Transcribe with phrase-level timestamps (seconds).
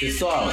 [0.00, 0.48] Pessoal,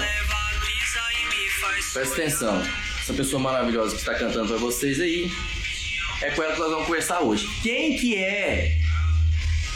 [1.93, 2.61] presta atenção.
[2.99, 5.31] Essa pessoa maravilhosa que está cantando para vocês aí
[6.21, 7.47] é com ela que nós vamos conversar hoje.
[7.63, 8.77] Quem que é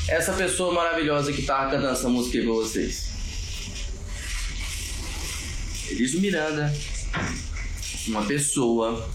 [0.09, 3.11] essa pessoa maravilhosa que tá cantando essa música aí pra vocês?
[5.89, 6.73] Elisa Miranda,
[8.09, 9.09] uma pessoa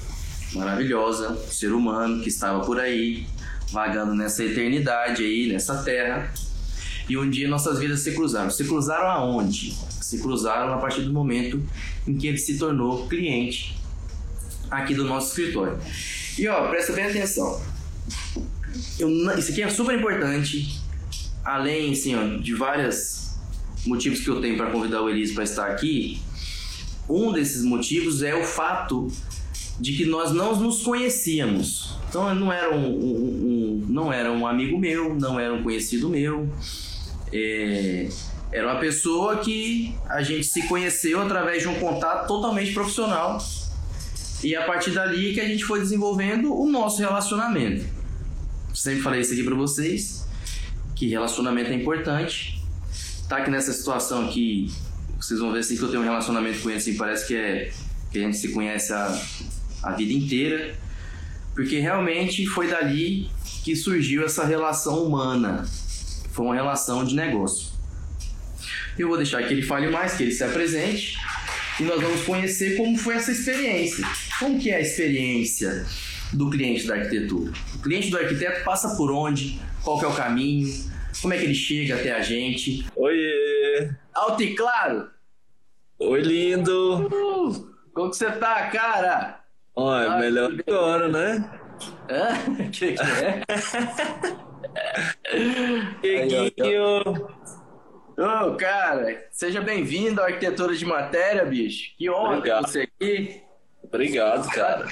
[0.54, 3.27] maravilhosa, ser humano que estava por aí,
[3.70, 6.32] vagando nessa eternidade aí, nessa terra.
[7.09, 8.51] E um dia nossas vidas se cruzaram.
[8.51, 9.77] Se cruzaram aonde?
[10.01, 11.63] Se cruzaram a partir do momento
[12.07, 13.77] em que ele se tornou cliente
[14.71, 15.79] aqui do nosso escritório.
[16.39, 17.61] E ó, presta bem atenção.
[18.99, 20.81] Eu, isso aqui é super importante.
[21.45, 23.37] Além, assim, ó, de vários
[23.87, 26.21] motivos que eu tenho para convidar o Elise para estar aqui,
[27.09, 29.09] um desses motivos é o fato
[29.79, 31.95] de que nós não nos conhecíamos.
[32.09, 36.09] Então não era um, um, um não era um amigo meu, não era um conhecido
[36.09, 36.48] meu.
[37.33, 38.08] É,
[38.53, 43.39] era uma pessoa que a gente se conheceu através de um contato totalmente profissional.
[44.42, 47.84] E a partir dali que a gente foi desenvolvendo o nosso relacionamento.
[48.75, 50.27] Sempre falei isso aqui para vocês,
[50.95, 52.62] que relacionamento é importante.
[53.29, 54.70] Tá aqui nessa situação aqui,
[55.19, 57.73] vocês vão ver assim que eu tenho um relacionamento com ele, assim, parece que é
[58.11, 59.23] que a gente se conhece a,
[59.83, 60.75] a vida inteira,
[61.55, 63.29] porque realmente foi dali
[63.64, 65.67] que surgiu essa relação humana.
[66.37, 67.73] Foi uma relação de negócio.
[68.98, 71.17] Eu vou deixar que ele fale mais, que ele se apresente
[71.81, 74.06] e nós vamos conhecer como foi essa experiência.
[74.39, 75.87] Como que é a experiência
[76.34, 77.53] do cliente da arquitetura?
[77.75, 79.59] O cliente do arquiteto passa por onde?
[79.83, 80.69] Qual que é o caminho?
[81.23, 82.84] Como é que ele chega até a gente?
[82.95, 83.91] Oiê!
[84.14, 85.09] Alto e claro!
[85.98, 87.07] Oi, lindo!
[87.07, 89.41] Uh, como que você tá, cara?
[89.75, 91.51] Olha, ah, melhor agora, né?
[92.11, 92.69] Hã?
[92.69, 93.42] que que é?
[96.01, 97.37] Peguinho!
[98.19, 101.95] Ô, oh, cara, seja bem-vindo à Arquitetura de Matéria, bicho.
[101.99, 103.42] Que honra ter você aqui.
[103.83, 104.89] Obrigado, cara.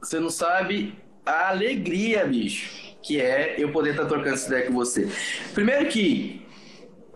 [0.00, 0.94] Você não sabe
[1.26, 5.08] a alegria, bicho, que é eu poder estar trocando essa ideia com você.
[5.52, 6.46] Primeiro que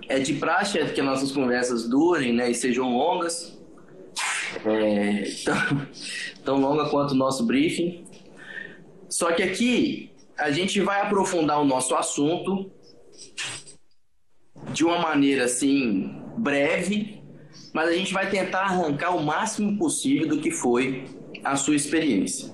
[0.08, 3.56] é de praxe é que as nossas conversas durem, né, e sejam longas.
[4.64, 5.86] É, tão,
[6.44, 8.04] tão longa quanto o nosso briefing.
[9.08, 12.70] Só que aqui a gente vai aprofundar o nosso assunto
[14.72, 17.22] de uma maneira assim breve,
[17.72, 21.04] mas a gente vai tentar arrancar o máximo possível do que foi
[21.42, 22.52] a sua experiência.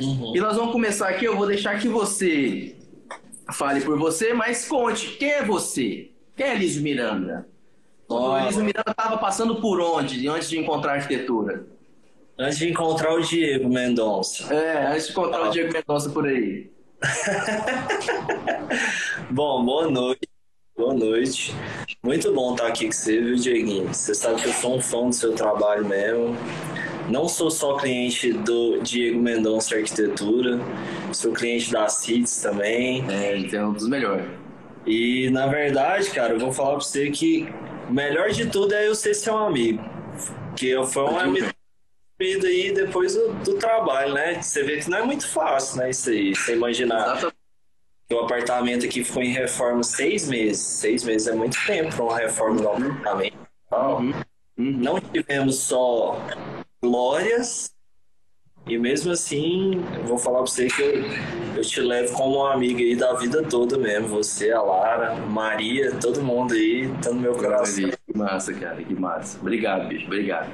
[0.00, 0.34] Uhum.
[0.34, 1.24] E nós vamos começar aqui.
[1.24, 2.76] Eu vou deixar que você
[3.52, 6.10] fale por você, mas conte quem é você?
[6.36, 7.46] Quem é Elísio Miranda?
[8.08, 11.66] O Elísio Miranda estava passando por onde antes de encontrar a arquitetura?
[12.38, 14.52] Antes de encontrar o Diego Mendonça.
[14.52, 16.70] É, antes de encontrar o Diego Mendonça por aí.
[19.30, 20.28] Bom, boa noite.
[20.76, 21.54] Boa noite.
[22.02, 23.88] Muito bom estar aqui com você, viu, Dieguinho?
[23.88, 26.36] Você sabe que eu sou um fã do seu trabalho mesmo.
[27.08, 30.60] Não sou só cliente do Diego Mendonça Arquitetura,
[31.12, 33.04] sou cliente da CITES também.
[33.10, 34.24] É, ele é um dos melhores.
[34.86, 37.48] E, na verdade, cara, eu vou falar pra você que
[37.88, 39.82] o melhor de tudo é eu ser seu amigo.
[40.56, 41.54] Que foi uma amizade
[42.22, 44.40] aí depois do, do, trabalho, né?
[44.40, 45.90] Você vê que não é muito fácil, né?
[45.90, 47.02] Isso aí, você imaginar.
[47.02, 47.42] Exatamente
[48.12, 50.60] o apartamento aqui ficou em reforma seis meses.
[50.60, 53.36] Seis meses é muito tempo para uma reforma do apartamento.
[53.72, 54.12] Uhum.
[54.58, 54.70] Uhum.
[54.78, 56.18] Não tivemos só
[56.82, 57.72] glórias,
[58.64, 61.02] e mesmo assim, vou falar para você que eu,
[61.56, 64.08] eu te levo como uma amiga aí da vida toda mesmo.
[64.08, 67.90] Você, a Lara, Maria, todo mundo aí, tá no meu coração.
[67.90, 69.38] Que massa, cara, que massa.
[69.40, 70.52] Obrigado, bicho, obrigado.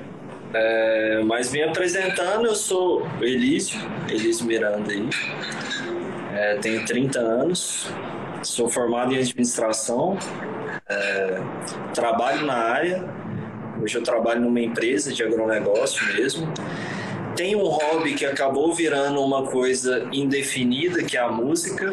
[0.52, 3.78] É, mas vim apresentando, eu sou Elísio,
[4.08, 5.08] Elísio Miranda aí.
[6.34, 7.90] É, tenho 30 anos,
[8.42, 10.16] sou formado em administração,
[10.88, 11.38] é,
[11.94, 13.04] trabalho na área.
[13.82, 16.52] Hoje eu trabalho numa empresa de agronegócio mesmo.
[17.36, 21.92] Tenho um hobby que acabou virando uma coisa indefinida, que é a música.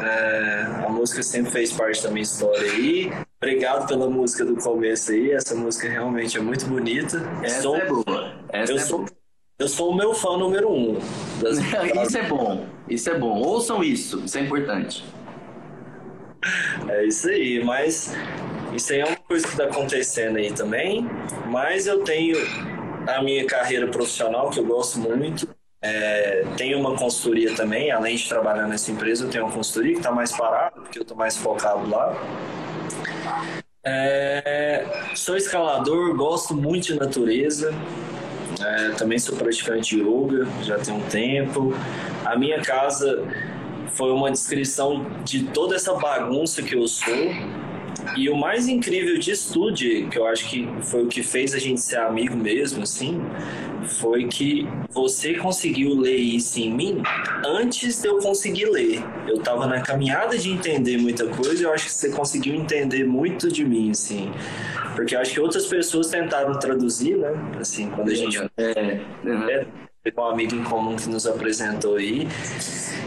[0.00, 3.10] É, a música sempre fez parte da minha história aí.
[3.40, 5.32] Obrigado pela música do começo aí.
[5.32, 7.22] Essa música realmente é muito bonita.
[7.42, 8.32] Essa sou, é boa.
[8.48, 9.10] Essa eu é sou, boa.
[9.58, 10.98] Eu sou o meu fã número um.
[11.40, 11.58] Das...
[12.06, 13.40] isso é bom, isso é bom.
[13.40, 15.04] Ouçam isso, isso é importante.
[16.88, 18.14] É isso aí, mas
[18.74, 21.06] isso aí é uma coisa que está acontecendo aí também.
[21.46, 22.36] Mas eu tenho
[23.06, 25.48] a minha carreira profissional, que eu gosto muito.
[25.82, 29.98] É, tenho uma consultoria também, além de trabalhar nessa empresa, eu tenho uma consultoria que
[29.98, 32.14] está mais parada, porque eu estou mais focado lá.
[33.84, 34.84] É,
[35.14, 37.72] sou escalador, gosto muito de natureza,
[38.60, 41.72] é, também sou praticante de yoga, já tem um tempo.
[42.24, 43.22] A minha casa
[43.90, 47.14] foi uma descrição de toda essa bagunça que eu sou.
[48.16, 51.58] E o mais incrível disso tudo, que eu acho que foi o que fez a
[51.58, 53.20] gente ser amigo mesmo, assim,
[54.00, 57.02] foi que você conseguiu ler isso em mim
[57.44, 59.02] antes de eu conseguir ler.
[59.26, 63.04] Eu tava na caminhada de entender muita coisa e eu acho que você conseguiu entender
[63.04, 64.30] muito de mim, assim.
[64.94, 67.32] Porque eu acho que outras pessoas tentaram traduzir, né?
[67.60, 68.38] Assim, quando a gente.
[68.56, 69.50] É, uhum.
[69.50, 69.66] é,
[70.16, 72.26] um amigo em comum que nos apresentou aí.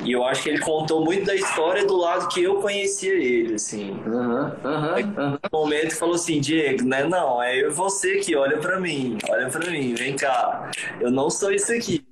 [0.04, 3.56] E eu acho que ele contou muito da história do lado que eu conhecia ele,
[3.56, 3.92] assim.
[4.06, 7.04] Uhum, uhum, No momento falou assim, Diego, né?
[7.04, 10.72] Não, é eu você que olha para mim, olha para mim, vem cá.
[11.00, 12.06] Eu não sou isso aqui.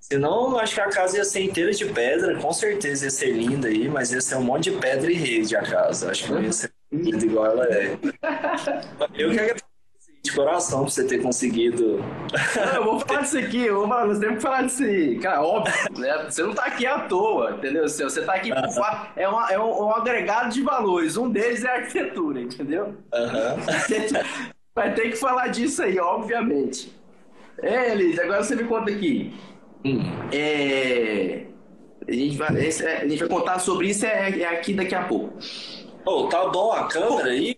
[0.00, 3.30] Senão, eu acho que a casa ia ser inteira de pedra, com certeza ia ser
[3.32, 6.10] linda aí, mas ia ser um monte de pedra e rede a casa.
[6.10, 7.98] Acho que não ia ser linda igual ela é.
[9.14, 9.67] Eu que
[10.28, 12.04] de coração por você ter conseguido.
[12.56, 15.18] Não, eu vou falar disso aqui, eu vou falar, nós temos que falar disso aí.
[15.18, 16.24] Cara, óbvio, né?
[16.28, 17.88] Você não tá aqui à toa, entendeu?
[17.88, 18.64] Você tá aqui por.
[19.16, 21.16] É, uma, é um, um, agregado de valores.
[21.16, 22.86] Um deles é a arquitetura, entendeu?
[22.86, 24.52] Uhum.
[24.74, 26.96] Vai ter que falar disso aí, obviamente.
[27.60, 29.34] É, Elis, agora você me conta aqui.
[29.84, 30.00] Hum.
[30.32, 31.46] É.
[32.06, 35.02] A gente, vai, é, a gente vai contar sobre isso é, é aqui daqui a
[35.02, 35.36] pouco.
[36.06, 37.57] Oh, tá bom a câmera aí?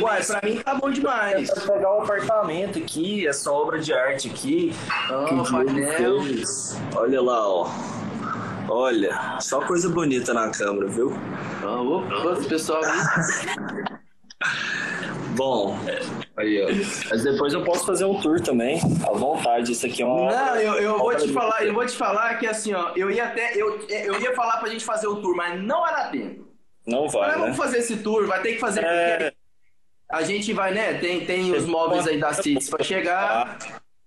[0.00, 1.50] Uai, pra mim tá bom demais.
[1.50, 4.72] Pra pegar o um apartamento aqui, essa obra de arte aqui.
[5.10, 7.68] Oh, que Olha lá, ó.
[8.68, 11.12] Olha, só coisa bonita na câmera, viu?
[11.64, 12.82] Oh, opa, pessoal.
[15.34, 15.76] Bom,
[16.36, 16.68] aí, ó.
[17.10, 19.72] Mas depois eu posso fazer um tour também, à vontade.
[19.72, 20.30] Isso aqui é uma.
[20.30, 23.24] Não, eu, eu vou te falar, eu vou te falar que assim, ó, eu ia
[23.24, 23.54] até.
[23.56, 26.46] Eu, eu ia falar pra gente fazer o tour, mas não era tempo.
[26.86, 27.28] Não vai.
[27.28, 27.42] Mas né?
[27.42, 28.84] vamos fazer esse tour, vai ter que fazer.
[28.84, 29.32] É
[30.10, 30.94] a gente vai, né?
[30.94, 33.58] Tem, tem os móveis aí da CITES para chegar.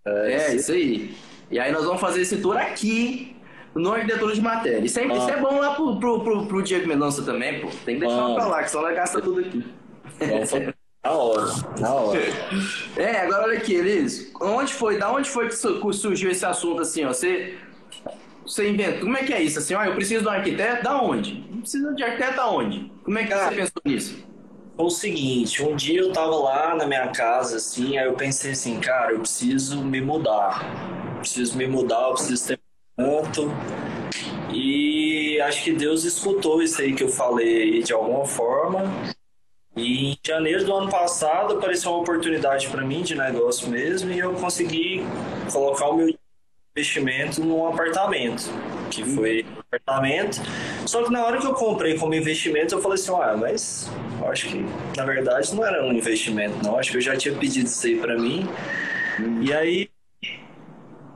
[0.06, 1.16] É, é, isso aí.
[1.50, 3.36] E aí nós vamos fazer esse tour aqui
[3.76, 4.84] no arquitetura de matéria.
[4.84, 5.16] Isso é, ah.
[5.16, 7.68] isso é bom lá pro, pro, pro, pro Diego Mendonça também, pô.
[7.86, 8.34] Tem que deixar ah.
[8.34, 9.64] pra lá, que só nós gasta tudo aqui.
[11.04, 11.48] Na hora,
[11.80, 12.20] na hora.
[12.96, 14.32] É, agora olha aqui, Elis.
[14.40, 17.08] Onde foi, da onde foi que surgiu esse assunto assim, ó?
[17.08, 17.58] Você,
[18.46, 19.74] você inventou, como é que é isso assim?
[19.74, 21.44] Ó, eu preciso de um arquiteto, da onde?
[21.50, 22.92] Não precisa de arquiteto aonde?
[23.04, 24.31] Como é que Cara, você pensou nisso?
[24.82, 28.52] Foi o seguinte, um dia eu tava lá na minha casa, assim, aí eu pensei
[28.52, 30.60] assim, cara, eu preciso me mudar.
[31.20, 32.60] Preciso me mudar, eu preciso ter
[32.98, 33.52] canto.
[34.52, 38.92] E acho que Deus escutou isso aí que eu falei de alguma forma.
[39.76, 44.18] E em janeiro do ano passado apareceu uma oportunidade para mim de negócio mesmo e
[44.18, 45.04] eu consegui
[45.52, 46.14] colocar o meu
[46.76, 48.52] investimento num apartamento,
[48.90, 50.42] que foi um apartamento.
[50.88, 54.11] Só que na hora que eu comprei como investimento, eu falei assim, ah, mas eu
[54.28, 54.66] acho que
[54.96, 56.78] na verdade não era um investimento, não.
[56.78, 58.48] Acho que eu já tinha pedido isso aí para mim.
[59.42, 59.90] E aí,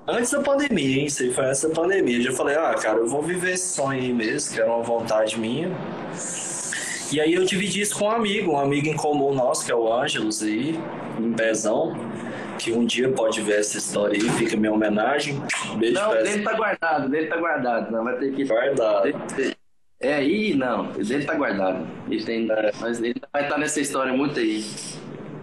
[0.08, 1.06] antes da pandemia, hein?
[1.06, 2.18] Isso aí foi essa pandemia.
[2.18, 4.84] Eu já falei, ah, cara, eu vou viver esse sonho aí mesmo, que era uma
[4.84, 5.70] vontade minha.
[7.12, 9.76] E aí eu dividi isso com um amigo, um amigo em comum nosso, que é
[9.76, 10.80] o Ângelos aí,
[11.20, 11.96] um pezão
[12.58, 15.42] que um dia pode ver essa história aí, fica minha homenagem.
[15.78, 18.46] Beijo não, dele tá guardado, dele tá guardado, não vai ter que.
[18.46, 19.14] Guardado.
[20.00, 21.88] É, aí não, dele tá guardado.
[22.10, 22.48] Ele tem,
[22.80, 24.64] mas ele vai estar nessa história muito aí.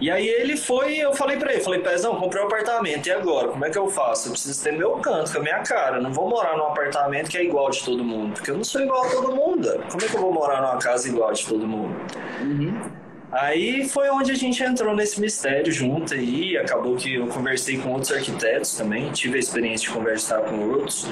[0.00, 3.49] E aí ele foi, eu falei pra ele, falei, Pezão, comprei um apartamento, e agora?
[3.49, 4.28] Como é que eu faço?
[4.28, 5.99] Eu preciso ter meu canto, com a minha cara.
[5.99, 8.64] Eu não vou morar num apartamento que é igual de todo mundo, porque eu não
[8.64, 9.69] sou igual a todo mundo.
[9.88, 11.94] Como é que eu vou morar numa casa igual de todo mundo?
[12.40, 12.90] Uhum.
[13.30, 17.92] Aí foi onde a gente entrou nesse mistério junto aí, acabou que eu conversei com
[17.92, 21.06] outros arquitetos também, tive a experiência de conversar com outros,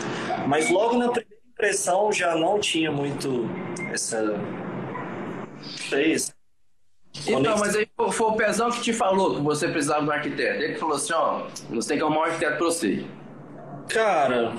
[0.47, 3.49] mas logo na primeira impressão já não tinha muito
[3.93, 4.35] essa...
[5.93, 6.33] isso.
[7.27, 10.63] Então, mas aí foi o Pezão que te falou que você precisava de um arquiteto.
[10.63, 13.05] Ele falou assim, ó, você tem que arrumar um arquiteto pra você.
[13.89, 14.55] Cara,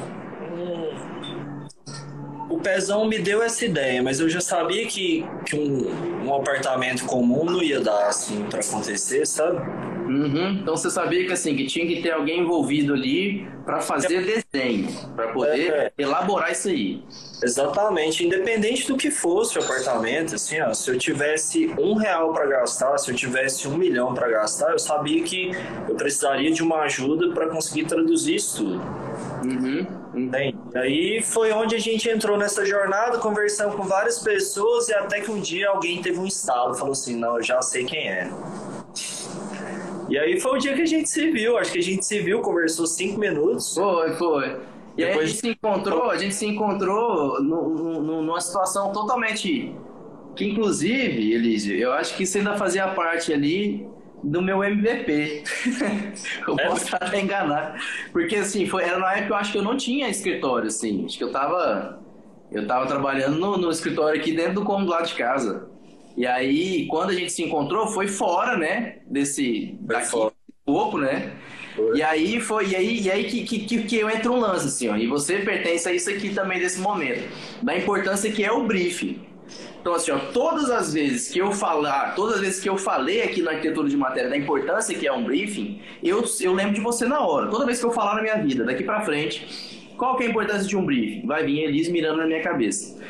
[2.50, 7.06] o Pezão me deu essa ideia, mas eu já sabia que, que um, um apartamento
[7.06, 9.60] comum não ia dar assim para acontecer, sabe?
[10.08, 10.60] Uhum.
[10.62, 14.42] Então você sabia que assim que tinha que ter alguém envolvido ali para fazer é.
[14.54, 15.92] desenho, para poder é, é.
[15.98, 17.04] elaborar isso aí.
[17.44, 22.46] Exatamente, independente do que fosse o apartamento, assim, ó, se eu tivesse um real para
[22.46, 25.52] gastar, se eu tivesse um milhão para gastar, eu sabia que
[25.90, 28.82] eu precisaria de uma ajuda para conseguir traduzir isso tudo.
[29.44, 29.88] Uhum.
[30.14, 30.58] Entende?
[30.76, 35.32] Aí foi onde a gente entrou nessa jornada, conversando com várias pessoas e até que
[35.32, 38.30] um dia alguém teve um estalo, falou assim, não, eu já sei quem é.
[40.12, 42.20] E aí foi o dia que a gente se viu, acho que a gente se
[42.20, 43.74] viu, conversou cinco minutos.
[43.74, 44.58] Foi, foi.
[44.98, 45.18] E Depois...
[45.18, 47.70] aí a gente se encontrou, a gente se encontrou no,
[48.02, 49.74] no, numa situação totalmente.
[50.36, 53.88] Que inclusive, Elísio, eu acho que você ainda fazia parte ali
[54.22, 55.44] do meu MVP.
[56.46, 56.68] eu é?
[56.68, 57.82] posso até enganar.
[58.12, 61.06] Porque assim, foi, era na época que eu acho que eu não tinha escritório, assim.
[61.06, 62.02] Acho que eu tava.
[62.52, 65.71] Eu tava trabalhando no, no escritório aqui dentro do cômodo lá de casa.
[66.18, 68.98] E aí, quando a gente se encontrou, foi fora, né?
[69.08, 69.76] Desse.
[69.82, 70.34] Daqui, fora.
[70.66, 71.34] pouco, né?
[71.76, 71.98] Foi.
[71.98, 74.90] E aí foi, e aí, e aí que, que, que eu entro um lance, assim,
[74.90, 74.98] ó.
[74.98, 77.28] E você pertence a isso aqui também desse momento.
[77.64, 79.22] Da importância que é o briefing.
[79.80, 83.24] Então, assim, ó, todas as vezes que eu falar, todas as vezes que eu falei
[83.24, 86.82] aqui na arquitetura de matéria da importância que é um briefing, eu, eu lembro de
[86.82, 87.48] você na hora.
[87.48, 90.30] Toda vez que eu falar na minha vida, daqui para frente, qual que é a
[90.30, 91.26] importância de um briefing?
[91.26, 93.02] Vai vir Elis mirando na minha cabeça.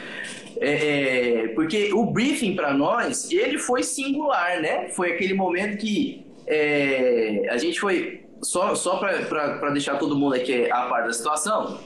[0.61, 4.89] É, é, porque o briefing para nós, ele foi singular, né?
[4.89, 10.69] Foi aquele momento que é, a gente foi só, só para deixar todo mundo aqui
[10.71, 11.79] a par da situação,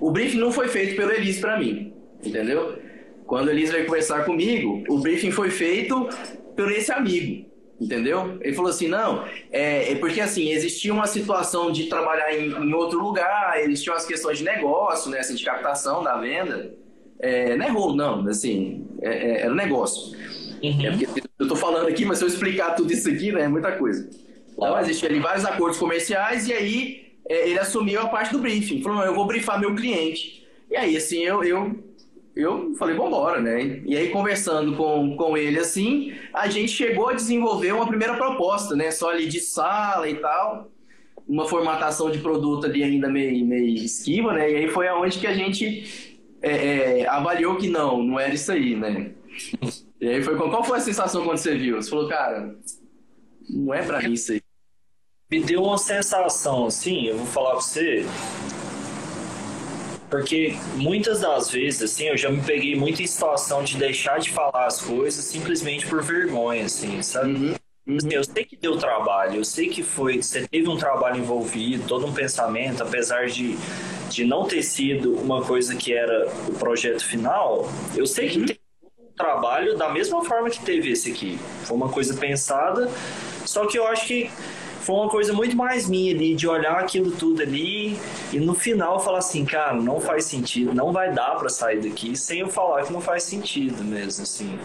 [0.00, 1.92] o briefing não foi feito pelo Elis para mim,
[2.24, 2.78] entendeu?
[3.26, 6.08] Quando o Elis veio conversar comigo, o briefing foi feito
[6.56, 7.44] por esse amigo,
[7.80, 8.38] entendeu?
[8.40, 12.72] Ele falou assim, não, é, é porque assim, existia uma situação de trabalhar em, em,
[12.72, 16.72] outro lugar, existiam as questões de negócio, né, assim, de captação da venda,
[17.24, 20.14] é, não é rolo, não, assim, é, é, era um negócio.
[20.62, 20.86] Uhum.
[20.86, 23.48] É porque eu tô falando aqui, mas se eu explicar tudo isso aqui, né, é
[23.48, 24.08] muita coisa.
[24.52, 28.82] Então, existiam ali vários acordos comerciais e aí é, ele assumiu a parte do briefing.
[28.82, 30.46] Falou, não, eu vou briefar meu cliente.
[30.70, 31.82] E aí, assim, eu, eu,
[32.36, 33.80] eu falei, vambora, né?
[33.86, 38.76] E aí, conversando com, com ele, assim, a gente chegou a desenvolver uma primeira proposta,
[38.76, 38.90] né?
[38.90, 40.70] Só ali de sala e tal.
[41.26, 44.50] Uma formatação de produto ali ainda meio, meio esquiva, né?
[44.50, 46.13] E aí foi aonde que a gente
[46.48, 49.12] é, é, avaliou que não, não era isso aí, né?
[50.00, 51.80] E aí foi, qual foi a sensação quando você viu?
[51.80, 52.54] Você falou, cara,
[53.48, 54.40] não é pra mim isso aí
[55.30, 58.06] me deu uma sensação assim, eu vou falar pra você,
[60.14, 64.30] porque muitas das vezes, assim, eu já me peguei muito em situação de deixar de
[64.30, 67.32] falar as coisas simplesmente por vergonha, assim, sabe?
[67.32, 67.54] Uhum.
[67.86, 67.96] Uhum.
[67.96, 71.84] Assim, eu sei que deu trabalho, eu sei que foi, você teve um trabalho envolvido,
[71.88, 73.56] todo um pensamento, apesar de,
[74.14, 78.46] de não ter sido uma coisa que era o projeto final, eu sei que uhum.
[78.46, 78.60] teve
[78.98, 81.38] um trabalho da mesma forma que teve esse aqui.
[81.64, 82.88] Foi uma coisa pensada,
[83.44, 84.30] só que eu acho que
[84.84, 87.98] foi uma coisa muito mais minha ali, de olhar aquilo tudo ali
[88.32, 92.14] e no final falar assim, cara, não faz sentido, não vai dar para sair daqui
[92.14, 94.58] sem eu falar que não faz sentido mesmo, assim.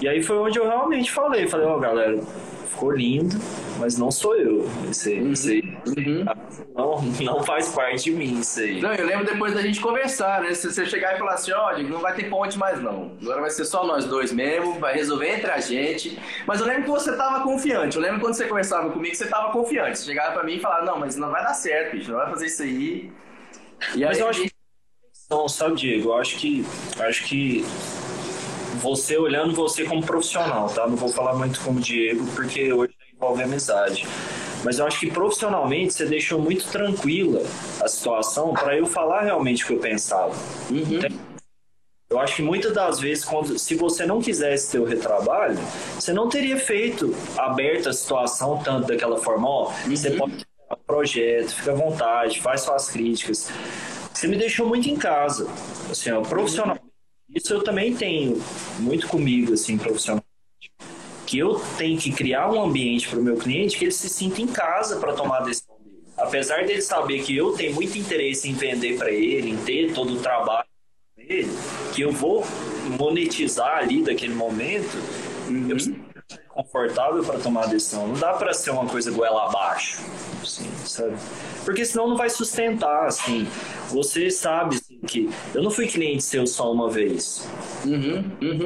[0.00, 2.18] E aí foi onde eu realmente falei, falei, ó, oh, galera,
[2.76, 3.34] ficou lindo,
[3.78, 4.68] mas não sou eu.
[4.90, 5.32] Isso aí, uhum.
[5.32, 5.62] isso aí
[5.96, 6.24] uhum.
[6.74, 8.80] não, não faz parte de mim, isso aí.
[8.80, 10.52] Não, eu lembro depois da gente conversar, né?
[10.52, 13.16] Se você chegar e falar assim, ó, oh, não vai ter ponte mais não.
[13.22, 16.18] Agora vai ser só nós dois mesmo, vai resolver entre a gente.
[16.46, 17.96] Mas eu lembro que você tava confiante.
[17.96, 19.98] Eu lembro quando você conversava comigo, você tava confiante.
[19.98, 22.30] Você chegava pra mim e falava, não, mas não vai dar certo, bicho, não vai
[22.30, 23.10] fazer isso aí.
[23.94, 24.50] E mas aí, eu acho que...
[25.30, 26.64] Não, sabe, Diego, eu acho que...
[27.00, 27.64] Acho que
[28.76, 30.86] você olhando você como profissional, tá?
[30.86, 34.06] Não vou falar muito como Diego, porque hoje envolve amizade.
[34.64, 37.42] Mas eu acho que profissionalmente você deixou muito tranquila
[37.80, 40.34] a situação para eu falar realmente o que eu pensava.
[40.70, 41.00] Uhum.
[42.08, 45.58] Eu acho que muitas das vezes, quando, se você não quisesse ter o retrabalho,
[45.94, 49.48] você não teria feito aberta a situação tanto daquela forma.
[49.48, 49.96] Ó, uhum.
[49.96, 50.46] você pode
[50.86, 53.50] projeto, fica à vontade, faz suas críticas.
[54.12, 55.48] Você me deixou muito em casa.
[55.90, 56.85] Assim, ó, profissionalmente
[57.34, 58.40] isso eu também tenho
[58.78, 60.26] muito comigo, assim, profissionalmente.
[61.26, 64.40] Que eu tenho que criar um ambiente para o meu cliente que ele se sinta
[64.40, 66.04] em casa para tomar a decisão dele.
[66.16, 70.14] Apesar dele saber que eu tenho muito interesse em vender para ele, em ter todo
[70.14, 70.66] o trabalho
[71.16, 71.50] dele,
[71.94, 72.44] que eu vou
[72.98, 74.96] monetizar ali daquele momento,
[75.48, 75.68] uhum.
[75.68, 75.76] eu
[76.56, 78.08] confortável para tomar a decisão.
[78.08, 80.00] Não dá para ser uma coisa goela abaixo,
[80.42, 81.14] assim, sabe?
[81.64, 83.46] Porque senão não vai sustentar, assim.
[83.90, 87.48] Você sabe que eu não fui cliente seu só uma vez.
[87.84, 88.64] Uhum, uhum.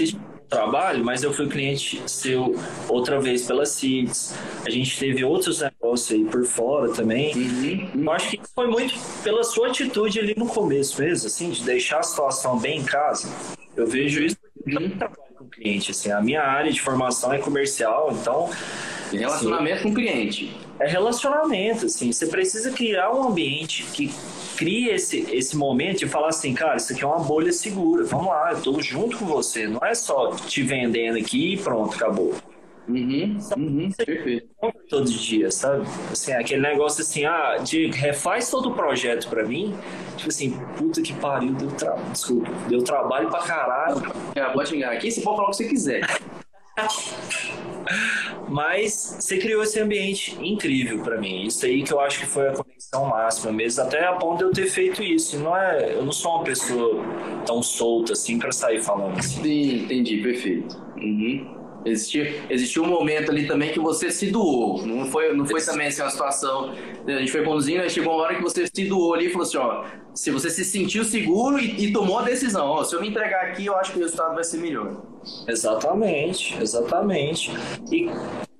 [0.48, 2.56] Trabalho, mas eu fui cliente seu
[2.88, 4.34] outra vez pela CITES.
[4.66, 7.32] A gente teve outros negócios aí por fora também.
[7.36, 8.02] Uhum.
[8.02, 12.00] Eu acho que foi muito pela sua atitude ali no começo mesmo, assim, de deixar
[12.00, 13.28] a situação bem em casa.
[13.76, 14.90] Eu vejo isso uhum.
[14.90, 16.10] trabalho com cliente, assim.
[16.10, 18.50] A minha área de formação é comercial, então
[19.18, 20.56] Relacionamento assim, com o cliente.
[20.78, 22.12] É relacionamento, assim.
[22.12, 24.12] Você precisa criar um ambiente que
[24.60, 28.04] crie esse, esse momento e falar assim, cara, isso aqui é uma bolha segura.
[28.04, 29.66] Vamos lá, eu tô junto com você.
[29.66, 32.34] Não é só te vendendo aqui e pronto, acabou.
[32.86, 34.50] Uhum, uhum, perfeito.
[34.90, 35.86] Todo dia, sabe?
[36.12, 39.74] Assim, aquele negócio assim, ah, de refaz todo o projeto pra mim.
[40.18, 42.10] Tipo assim, puta que pariu, deu trabalho.
[42.12, 44.02] Desculpa, deu trabalho pra caralho.
[44.34, 46.00] É, pode chegar aqui, você pode falar o que você quiser.
[48.50, 51.46] Mas você criou esse ambiente incrível para mim.
[51.46, 54.44] Isso aí que eu acho que foi a conexão máxima mesmo, até a ponto de
[54.44, 55.38] eu ter feito isso.
[55.38, 57.02] Não é, eu não sou uma pessoa
[57.46, 59.42] tão solta assim para sair falando assim.
[59.42, 60.76] Sim, entendi, perfeito.
[60.96, 61.59] Uhum.
[61.84, 64.86] Existiu, existiu um momento ali também que você se doou.
[64.86, 66.74] Não foi, não foi também assim uma situação.
[67.06, 69.46] A gente foi conduzindo, aí chegou uma hora que você se doou ali e falou
[69.46, 69.84] assim: ó,
[70.14, 73.46] se você se sentiu seguro e, e tomou a decisão, ó, se eu me entregar
[73.46, 74.96] aqui, eu acho que o resultado vai ser melhor.
[75.48, 77.50] Exatamente, exatamente.
[77.90, 78.10] E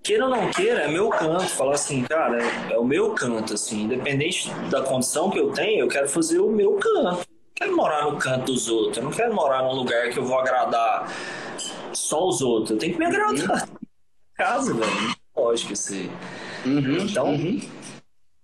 [0.03, 1.49] queira ou não queira, é meu canto.
[1.49, 5.81] Falar assim, cara, é, é, o meu canto, assim, independente da condição que eu tenho,
[5.81, 7.21] eu quero fazer o meu canto.
[7.21, 10.25] Eu quero morar no canto dos outros, eu não quero morar num lugar que eu
[10.25, 11.13] vou agradar
[11.93, 12.73] só os outros.
[12.73, 13.69] Eu tenho que me agradar.
[13.69, 13.77] Uhum.
[14.35, 15.15] Casa, velho.
[15.37, 16.11] Lógico que
[16.67, 17.61] Uhum, então, uhum.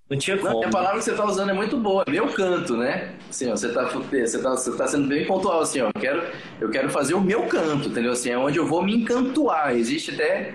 [0.08, 0.60] Não tinha como.
[0.60, 3.14] Não, a palavra que você está usando é muito boa, meu canto, né?
[3.28, 6.22] Assim, ó, você está você tá, você tá sendo bem pontual, assim, ó, eu quero,
[6.60, 8.12] eu quero fazer o meu canto, entendeu?
[8.12, 9.74] Assim, é onde eu vou me encantuar.
[9.74, 10.54] Existe até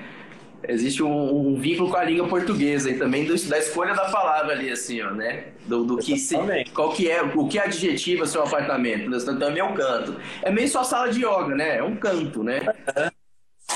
[0.68, 4.54] existe um, um vínculo com a língua portuguesa e também do, da escolha da palavra
[4.54, 5.46] ali, assim, ó, né?
[5.66, 6.36] Do, do que se,
[6.74, 9.18] qual que é, o que adjetiva seu apartamento, né?
[9.18, 10.16] então é meu canto.
[10.42, 11.78] É meio só sala de yoga, né?
[11.78, 12.62] É um canto, né?
[12.96, 13.12] É,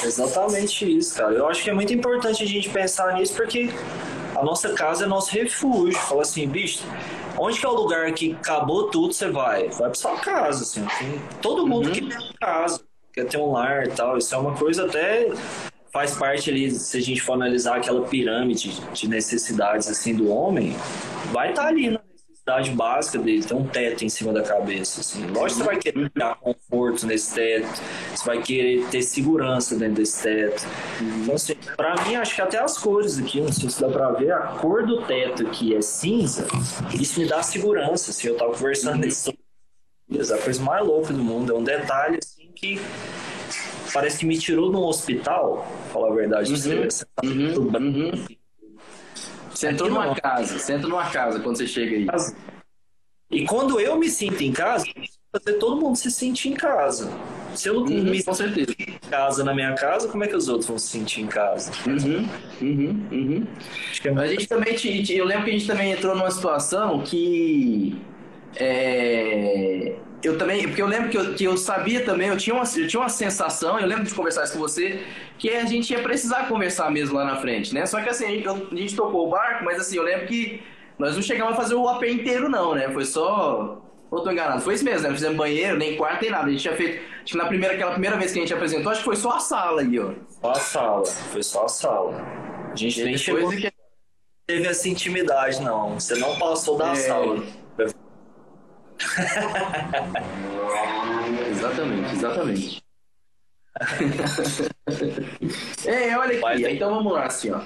[0.03, 1.33] exatamente isso, cara.
[1.33, 3.69] Eu acho que é muito importante a gente pensar nisso porque
[4.35, 5.97] a nossa casa é nosso refúgio.
[5.99, 6.83] Fala assim, bicho,
[7.37, 9.69] onde que é o lugar que acabou tudo, você vai?
[9.69, 10.85] Vai pra sua casa, assim.
[11.41, 11.93] Todo mundo uhum.
[11.93, 12.81] que tem casa,
[13.13, 14.17] quer ter um lar e tal.
[14.17, 15.29] Isso é uma coisa até
[15.95, 20.75] faz parte ali, se a gente for analisar aquela pirâmide de necessidades assim do homem,
[21.31, 24.99] vai estar tá ali na necessidade básica dele, ter um teto em cima da cabeça.
[24.99, 25.25] Assim.
[25.27, 27.81] Lógico que você vai querer dar conforto nesse teto,
[28.13, 30.67] você vai querer ter segurança dentro desse teto.
[30.99, 34.11] Então, assim, pra mim, acho que até as cores aqui, não sei se dá pra
[34.11, 36.45] ver, a cor do teto aqui é cinza,
[36.99, 38.11] isso me dá segurança.
[38.11, 39.33] Assim, eu tava conversando isso.
[40.11, 42.81] A coisa mais louca do mundo, é um detalhe assim que
[43.95, 47.07] parece que me tirou de um hospital, falar a verdade uhum, você.
[47.23, 48.11] Uhum, uhum.
[49.49, 50.15] Você entrou numa não.
[50.15, 52.05] casa, você entra numa casa quando você chega aí.
[53.31, 54.85] E quando eu me sinto em casa,
[55.31, 57.09] fazer todo mundo se sentir em casa.
[57.55, 58.75] Se eu não uhum, me certeza.
[58.77, 61.71] em casa na minha casa, como é que os outros vão se sentir em casa?
[61.87, 62.27] Uhum,
[62.61, 63.47] uhum, uhum.
[64.03, 64.75] É a gente também,
[65.09, 67.97] eu lembro que a gente também entrou numa situação que
[68.57, 72.63] é, eu também, porque eu lembro que eu, que eu sabia também, eu tinha, uma,
[72.63, 75.03] eu tinha uma sensação, eu lembro de conversar isso com você,
[75.37, 77.85] que a gente ia precisar conversar mesmo lá na frente, né?
[77.85, 80.63] Só que assim, a gente, a gente tocou o barco, mas assim, eu lembro que
[80.97, 82.89] nós não chegamos a fazer o AP inteiro, não, né?
[82.89, 83.81] Foi só.
[84.09, 84.61] Ou tô enganado?
[84.61, 85.09] Foi isso mesmo, né?
[85.09, 86.47] Não fizemos banheiro, nem quarto, nem nada.
[86.47, 87.03] A gente tinha feito.
[87.23, 89.31] Acho que na primeira, aquela primeira vez que a gente apresentou, acho que foi só
[89.31, 90.11] a sala aí, ó.
[90.41, 92.15] Só a sala, foi só a sala.
[92.71, 93.49] A gente nem chegou.
[93.49, 93.71] Que...
[94.47, 95.99] Teve essa intimidade, não.
[95.99, 96.95] Você não passou da é...
[96.95, 97.43] sala.
[101.51, 102.85] exatamente, exatamente.
[105.85, 107.61] é, olha aqui, então vamos lá, assim, ó.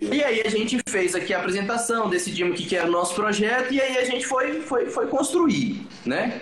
[0.00, 3.72] E aí a gente fez aqui a apresentação, decidimos o que, era o nosso projeto
[3.72, 6.40] e aí a gente foi, foi, foi construir, né?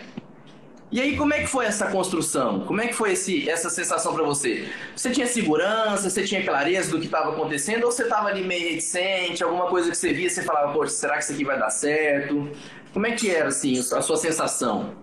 [0.90, 2.60] E aí como é que foi essa construção?
[2.60, 4.66] Como é que foi esse, essa sensação para você?
[4.96, 8.70] Você tinha segurança, você tinha clareza do que estava acontecendo ou você estava ali meio
[8.70, 11.70] reticente, alguma coisa que você via, você falava, poxa, será que isso aqui vai dar
[11.70, 12.50] certo?
[12.92, 14.94] Como é que era, assim, a sua sensação?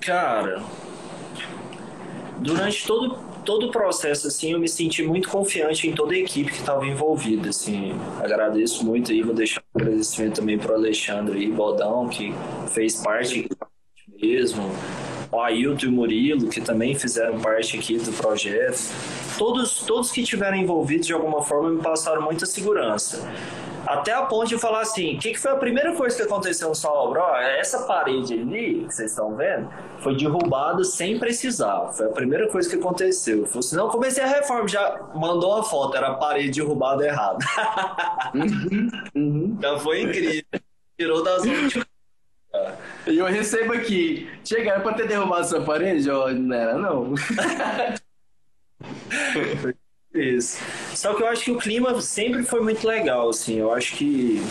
[0.00, 0.62] Cara,
[2.38, 6.50] durante todo, todo o processo, assim, eu me senti muito confiante em toda a equipe
[6.50, 7.92] que estava envolvida, assim.
[8.18, 12.34] Agradeço muito aí, vou deixar um agradecimento também para o Alexandre e Bodão, que
[12.72, 13.48] fez parte
[14.20, 14.70] mesmo,
[15.36, 18.80] o Ailton e o Murilo, que também fizeram parte aqui do projeto.
[19.38, 23.20] Todos, todos que estiveram envolvidos de alguma forma me passaram muita segurança.
[23.86, 26.68] Até a ponto de falar assim: o que, que, foi a primeira coisa que aconteceu
[26.68, 27.20] no Salobro?
[27.36, 29.68] Essa parede ali, que vocês estão vendo,
[29.98, 31.92] foi derrubada sem precisar.
[31.92, 33.46] Foi a primeira coisa que aconteceu.
[33.46, 37.38] Falei assim, não, comecei a reforma, já mandou uma foto, era a parede derrubada errada.
[38.34, 39.58] uhum, uhum.
[39.60, 40.44] Já foi incrível.
[40.98, 41.85] Tirou das últimas.
[43.06, 44.28] E eu recebo aqui.
[44.44, 46.08] Chegaram pra ter derrubado essa parede?
[46.08, 47.14] Eu, não era, não.
[50.12, 50.58] Isso.
[50.94, 53.58] Só que eu acho que o clima sempre foi muito legal, assim.
[53.58, 54.42] Eu acho que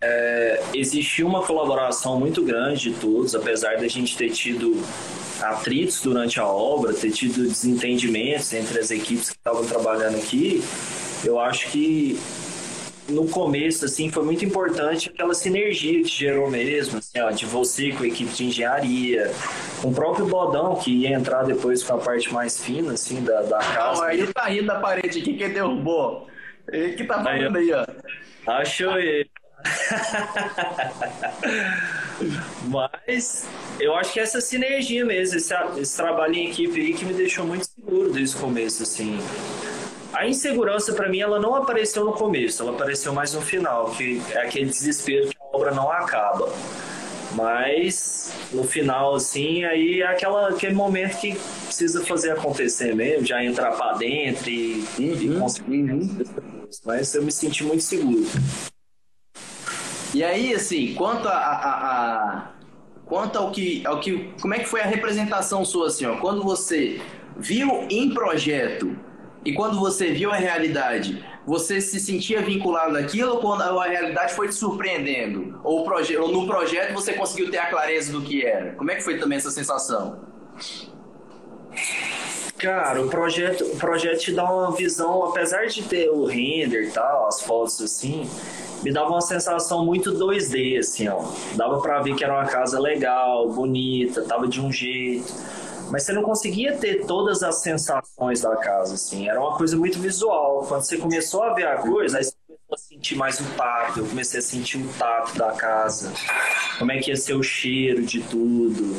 [0.00, 4.82] é, existiu uma colaboração muito grande de todos, apesar da gente ter tido
[5.40, 10.62] atritos durante a obra, ter tido desentendimentos entre as equipes que estavam trabalhando aqui.
[11.24, 12.18] Eu acho que
[13.08, 17.90] no começo, assim, foi muito importante aquela sinergia que gerou mesmo, assim, ó, de você
[17.92, 19.30] com a equipe de engenharia,
[19.80, 23.42] com o próprio Bodão, que ia entrar depois com a parte mais fina, assim, da,
[23.42, 24.04] da casa.
[24.04, 26.28] aí tá rindo da parede aqui, quem derrubou?
[26.70, 27.84] Ele que tá falando aí, ó.
[28.46, 29.30] Achou ele.
[32.68, 33.46] Mas
[33.80, 37.44] eu acho que essa sinergia mesmo, esse, esse trabalho em equipe aí que me deixou
[37.44, 39.18] muito seguro desde o começo, assim.
[40.12, 44.20] A insegurança, para mim, ela não apareceu no começo, ela apareceu mais no final, que
[44.30, 46.52] é aquele desespero que a obra não acaba.
[47.34, 53.42] Mas no final, assim, aí é aquela, aquele momento que precisa fazer acontecer mesmo, já
[53.42, 55.90] entrar para dentro e, uhum, e conseguir.
[55.90, 56.22] Uhum.
[56.84, 58.26] Mas eu me senti muito seguro.
[60.14, 62.52] E aí, assim, quanto a, a, a
[63.06, 64.30] quanto ao que, ao que.
[64.40, 66.18] Como é que foi a representação sua, assim, ó?
[66.18, 67.00] Quando você
[67.38, 68.94] viu em projeto
[69.44, 74.34] e quando você viu a realidade, você se sentia vinculado naquilo ou quando a realidade
[74.34, 75.60] foi te surpreendendo?
[75.64, 78.72] Ou, proje ou no projeto você conseguiu ter a clareza do que era?
[78.72, 80.20] Como é que foi também essa sensação?
[82.58, 86.90] Cara, o projeto, o projeto te dá uma visão, apesar de ter o render e
[86.92, 88.28] tal, as fotos assim,
[88.84, 91.24] me dava uma sensação muito 2D, assim, ó.
[91.56, 95.34] Dava pra ver que era uma casa legal, bonita, tava de um jeito.
[95.92, 99.28] Mas você não conseguia ter todas as sensações da casa, assim.
[99.28, 100.64] Era uma coisa muito visual.
[100.66, 104.00] Quando você começou a ver a coisa, aí você começou a sentir mais o tato.
[104.00, 106.10] Eu comecei a sentir o tato da casa.
[106.78, 108.96] Como é que ia ser o cheiro de tudo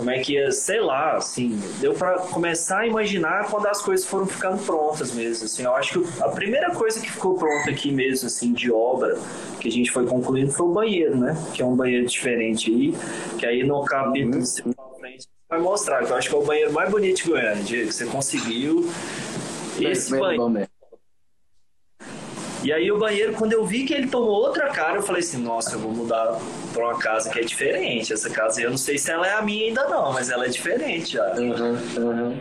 [0.00, 4.06] como é que ia, sei lá, assim, deu para começar a imaginar quando as coisas
[4.06, 7.92] foram ficando prontas mesmo, assim, eu acho que a primeira coisa que ficou pronta aqui
[7.92, 9.18] mesmo, assim, de obra,
[9.60, 12.94] que a gente foi concluindo foi o banheiro, né, que é um banheiro diferente aí,
[13.38, 14.98] que aí no capítulo uhum.
[14.98, 17.92] frente vai mostrar, que eu acho que é o banheiro mais bonito de Goiânia, Diego,
[17.92, 18.88] você conseguiu
[19.80, 20.68] esse banheiro.
[22.62, 25.42] E aí o banheiro, quando eu vi que ele tomou outra cara, eu falei assim,
[25.42, 26.38] nossa, eu vou mudar
[26.72, 28.12] pra uma casa que é diferente.
[28.12, 30.48] Essa casa, eu não sei se ela é a minha ainda não, mas ela é
[30.48, 31.34] diferente já.
[31.36, 32.38] Uhum, uhum.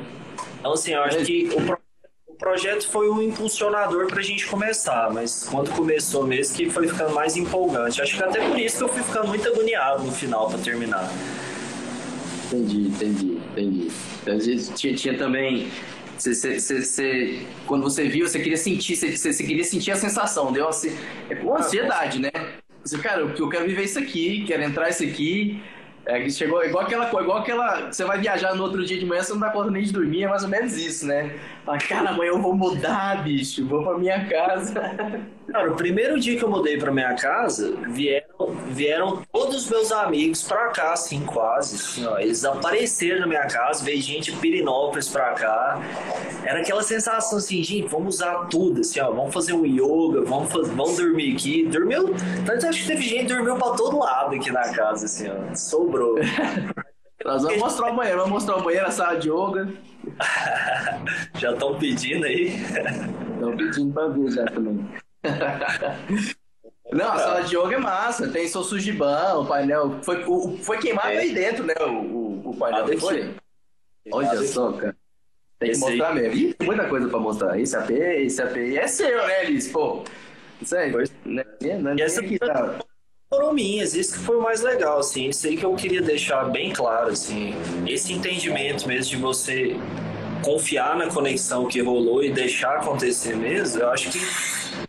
[0.59, 1.79] Então assim, eu acho que o, pro...
[2.27, 7.15] o projeto foi um impulsionador pra gente começar, mas quando começou mesmo que foi ficando
[7.15, 8.01] mais empolgante.
[8.01, 11.09] Acho que até por isso que eu fui ficando muito agoniado no final pra terminar.
[12.51, 13.87] Entendi, entendi, entendi.
[14.23, 14.37] Então,
[14.75, 15.69] tinha, tinha também
[16.17, 20.67] você, você, você, quando você viu, você queria sentir, você, queria sentir a sensação, deu
[20.67, 20.97] assim,
[21.29, 22.31] é com ansiedade, né?
[22.83, 25.61] Você, cara, eu, eu quero viver isso aqui, quero entrar isso aqui.
[26.05, 27.91] É, chegou igual aquela coisa, igual aquela.
[27.91, 30.23] Você vai viajar no outro dia de manhã, você não dá conta nem de dormir,
[30.23, 31.37] é mais ou menos isso, né?
[31.77, 34.73] Cara, amanhã eu vou mudar, bicho, vou pra minha casa.
[35.51, 39.91] Cara, o primeiro dia que eu mudei pra minha casa, vieram, vieram todos os meus
[39.91, 41.75] amigos pra cá, assim, quase.
[41.75, 45.81] Assim, ó, eles apareceram na minha casa, veio gente de Pirinópolis pra cá.
[46.43, 50.51] Era aquela sensação assim, gente, vamos usar tudo, assim, ó, vamos fazer um yoga, vamos,
[50.51, 51.65] fazer, vamos dormir aqui.
[51.65, 52.13] Dormiu,
[52.45, 55.55] tanto acho que teve gente que dormiu pra todo lado aqui na casa, assim, ó,
[55.55, 56.15] sobrou.
[57.25, 59.67] Nós vamos mostrar o banheiro, vamos mostrar o banheiro, a sala de yoga.
[61.37, 62.55] já estão pedindo aí?
[63.33, 64.87] Estão pedindo pra ver já também.
[66.91, 69.99] Não, a sala de yoga é massa, tem seu Sujiban, o painel.
[70.01, 71.19] Foi, o, foi queimado é.
[71.19, 71.75] aí dentro, né?
[71.81, 73.35] O, o, o painel ah, foi?
[74.11, 74.95] Olha só, cara.
[75.59, 76.15] Tem que esse mostrar aí.
[76.15, 76.35] mesmo.
[76.35, 77.59] Ih, tem muita coisa pra mostrar.
[77.59, 78.57] Esse AP, esse AP.
[78.57, 79.67] É seu, né, Liz?
[79.67, 80.03] Pô.
[80.61, 80.91] Isso aí.
[81.25, 81.43] Né?
[81.79, 82.79] Não, e essa aqui tá
[83.29, 86.45] foram minhas, isso que foi o mais legal, assim, isso aí que eu queria deixar
[86.45, 87.53] bem claro, assim,
[87.85, 89.75] esse entendimento mesmo de você
[90.43, 94.19] confiar na conexão que rolou e deixar acontecer mesmo, eu acho que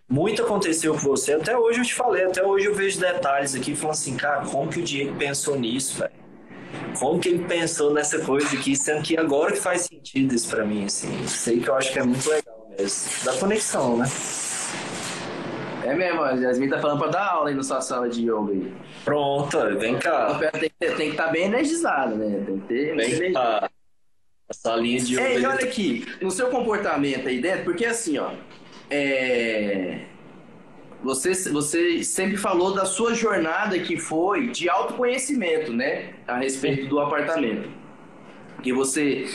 [0.09, 3.77] muito aconteceu com você, até hoje eu te falei, até hoje eu vejo detalhes aqui,
[3.77, 6.21] falando assim, cara, como que o Diego pensou nisso, velho?
[6.99, 10.65] Como que ele pensou nessa coisa aqui, sendo que agora que faz sentido isso pra
[10.65, 14.11] mim, assim, sei que eu acho que é muito legal mesmo, da conexão, né?
[15.91, 18.53] É mesmo, a Yasmin tá falando pra dar aula aí na sua sala de yoga
[18.53, 18.73] aí.
[19.05, 20.39] Pronto, vem cá.
[20.53, 22.45] Tem que estar tá bem energizado, né?
[22.47, 22.97] Tem que ter.
[23.19, 23.69] Vem cá.
[24.49, 25.29] A salinha de yoga.
[25.29, 28.31] Ei, olha aqui, no seu comportamento aí dentro, porque assim, ó.
[28.89, 30.03] É...
[31.03, 36.11] Você, você sempre falou da sua jornada que foi de autoconhecimento, né?
[36.29, 37.69] A respeito do apartamento.
[38.63, 39.27] Que você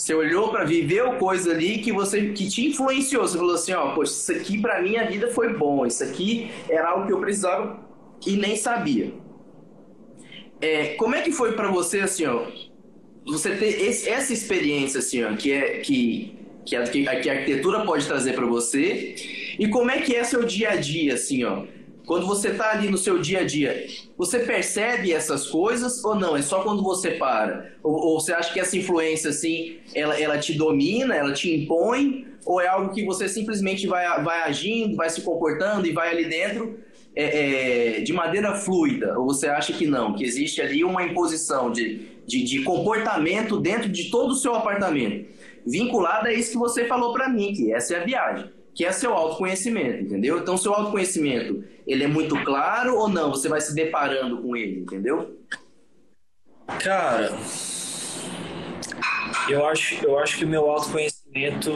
[0.00, 3.22] você olhou para viveu coisa ali que você que te influenciou.
[3.22, 5.84] Você falou assim, ó, poxa, isso aqui para minha vida foi bom.
[5.84, 7.78] Isso aqui era algo que eu precisava
[8.26, 9.12] e nem sabia.
[10.58, 12.46] É, como é que foi para você assim, ó?
[13.26, 16.34] Você ter esse, essa experiência assim, ó, que é que
[16.64, 19.14] que a, que a arquitetura pode trazer para você
[19.58, 21.64] e como é que é seu dia a dia assim, ó?
[22.06, 23.86] Quando você está ali no seu dia a dia,
[24.16, 26.36] você percebe essas coisas ou não?
[26.36, 27.72] É só quando você para?
[27.82, 32.26] Ou, ou, você acha que essa influência, assim, ela, ela te domina, ela te impõe?
[32.44, 36.28] Ou é algo que você simplesmente vai, vai agindo, vai se comportando e vai ali
[36.28, 36.78] dentro
[37.14, 39.18] é, é, de maneira fluida?
[39.18, 40.14] Ou você acha que não?
[40.14, 45.28] Que existe ali uma imposição de, de, de comportamento dentro de todo o seu apartamento?
[45.66, 48.92] Vinculada a isso que você falou para mim, que essa é a viagem que é
[48.92, 50.38] seu autoconhecimento, entendeu?
[50.38, 53.28] Então, seu autoconhecimento, ele é muito claro ou não?
[53.28, 55.38] Você vai se deparando com ele, entendeu?
[56.82, 57.30] Cara,
[59.50, 61.70] eu acho, eu acho que o meu autoconhecimento,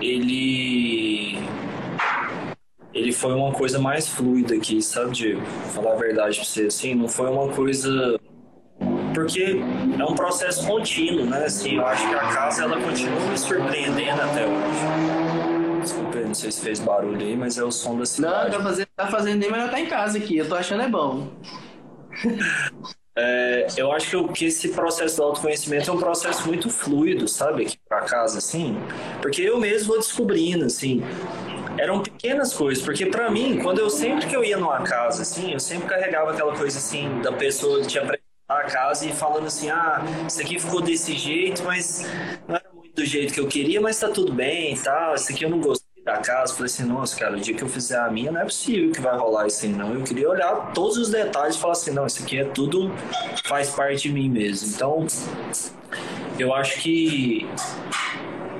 [0.00, 1.36] ele
[2.94, 5.44] ele foi uma coisa mais fluida aqui, sabe, Diego?
[5.74, 8.18] Falar a verdade pra você, assim, não foi uma coisa
[9.12, 9.60] porque
[9.98, 11.44] é um processo contínuo, né?
[11.44, 15.29] Assim, eu acho que a casa ela continua me surpreendendo até hoje.
[15.90, 18.50] Desculpa, não sei se fez barulho aí, mas é o som da cidade.
[18.50, 20.36] Não, tá fazendo, tá fazendo nem, mas ela tá em casa aqui.
[20.36, 21.28] Eu tô achando é bom.
[23.18, 27.26] É, eu acho que, eu, que esse processo do autoconhecimento é um processo muito fluido,
[27.26, 28.76] sabe, aqui para casa, assim,
[29.20, 31.02] porque eu mesmo vou descobrindo, assim,
[31.76, 35.52] eram pequenas coisas, porque para mim, quando eu sempre que eu ia numa casa, assim,
[35.52, 39.70] eu sempre carregava aquela coisa, assim, da pessoa te apresentar a casa e falando assim,
[39.70, 42.06] ah, isso aqui ficou desse jeito, mas
[42.48, 42.69] não era
[43.00, 45.58] do jeito que eu queria, mas tá tudo bem e tal, isso aqui eu não
[45.58, 48.40] gostei da casa, falei assim, nossa, cara, o dia que eu fizer a minha, não
[48.40, 49.94] é possível que vai rolar isso aí, não.
[49.94, 52.90] Eu queria olhar todos os detalhes e falar assim, não, isso aqui é tudo,
[53.44, 54.68] faz parte de mim mesmo.
[54.68, 55.06] Então,
[56.38, 57.46] eu acho que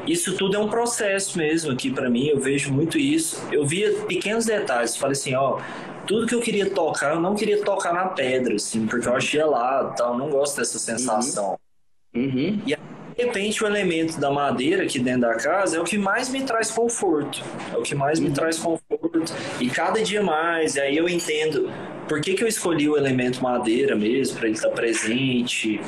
[0.06, 3.42] isso tudo é um processo mesmo aqui para mim, eu vejo muito isso.
[3.52, 5.60] Eu via pequenos detalhes, falei assim, ó,
[6.06, 9.44] tudo que eu queria tocar, eu não queria tocar na pedra, assim, porque eu achei
[9.44, 11.58] lá, tal, não gosto dessa sensação.
[12.14, 12.22] Uhum.
[12.22, 12.62] Uhum.
[12.66, 12.74] E
[13.24, 16.70] repente o elemento da madeira aqui dentro da casa é o que mais me traz
[16.70, 17.42] conforto.
[17.72, 19.24] É o que mais me traz conforto.
[19.60, 21.70] E cada dia mais, aí eu entendo
[22.08, 25.80] por que, que eu escolhi o elemento madeira mesmo, para ele estar presente,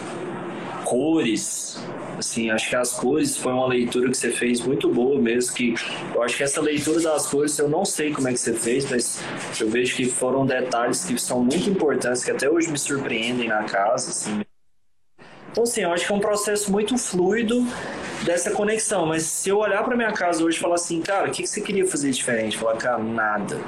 [0.84, 1.82] cores.
[2.18, 5.54] Assim, acho que as cores foi uma leitura que você fez muito boa mesmo.
[5.54, 5.74] Que
[6.14, 8.88] eu acho que essa leitura das cores, eu não sei como é que você fez,
[8.88, 9.20] mas
[9.60, 13.64] eu vejo que foram detalhes que são muito importantes, que até hoje me surpreendem na
[13.64, 14.10] casa.
[14.10, 14.42] Assim,
[15.52, 17.62] então, assim, eu acho que é um processo muito fluido
[18.24, 19.04] dessa conexão.
[19.04, 21.48] Mas se eu olhar para minha casa hoje e falar assim, cara, o que, que
[21.48, 22.56] você queria fazer diferente?
[22.56, 23.60] Falar, cara, nada.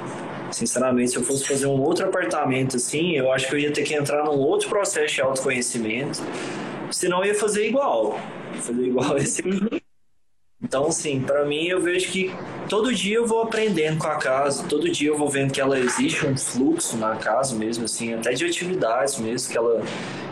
[0.51, 3.83] Sinceramente, se eu fosse fazer um outro apartamento assim, eu acho que eu ia ter
[3.83, 6.23] que entrar num outro processo de autoconhecimento.
[6.89, 8.19] Senão eu ia fazer igual.
[8.61, 9.43] Fazer igual esse.
[10.65, 12.33] Então, assim, para mim eu vejo que
[12.67, 15.77] todo dia eu vou aprendendo com a casa, todo dia eu vou vendo que ela
[15.77, 19.83] existe um fluxo na casa mesmo, assim, até de atividades mesmo que ela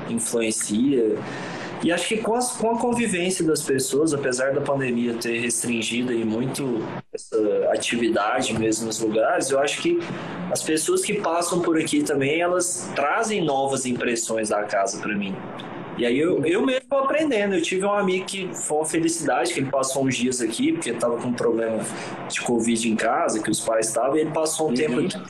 [0.10, 1.16] influencia.
[1.84, 6.12] E acho que com, as, com a convivência das pessoas, apesar da pandemia ter restringido
[6.12, 10.00] aí muito essa atividade mesmo nos lugares, eu acho que
[10.52, 15.36] as pessoas que passam por aqui também, elas trazem novas impressões da casa para mim.
[15.98, 17.56] E aí eu, eu mesmo vou aprendendo.
[17.56, 20.90] Eu tive um amigo que foi uma felicidade, que ele passou uns dias aqui, porque
[20.90, 21.80] estava com um problema
[22.30, 24.76] de Covid em casa, que os pais estavam, e ele passou um uhum.
[24.76, 25.22] tempo aqui.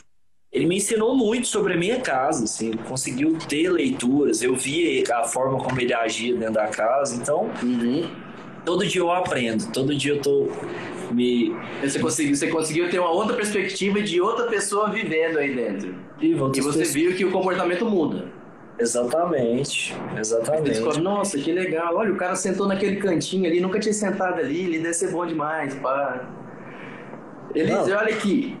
[0.50, 5.02] Ele me ensinou muito sobre a minha casa, assim, ele conseguiu ter leituras, eu via
[5.16, 8.08] a forma como ele agia dentro da casa, então uhum.
[8.64, 10.48] todo dia eu aprendo, todo dia eu tô
[11.10, 11.52] me...
[11.82, 15.92] Você conseguiu, você conseguiu ter uma outra perspectiva de outra pessoa vivendo aí dentro.
[16.20, 16.92] E, e você pessoas...
[16.92, 18.32] viu que o comportamento muda.
[18.78, 20.80] Exatamente, exatamente.
[20.80, 21.94] Fala, Nossa, que legal.
[21.96, 25.24] Olha, o cara sentou naquele cantinho ali, nunca tinha sentado ali, ele deve ser bom
[25.24, 26.28] demais, pá.
[27.54, 28.58] Elise, olha aqui.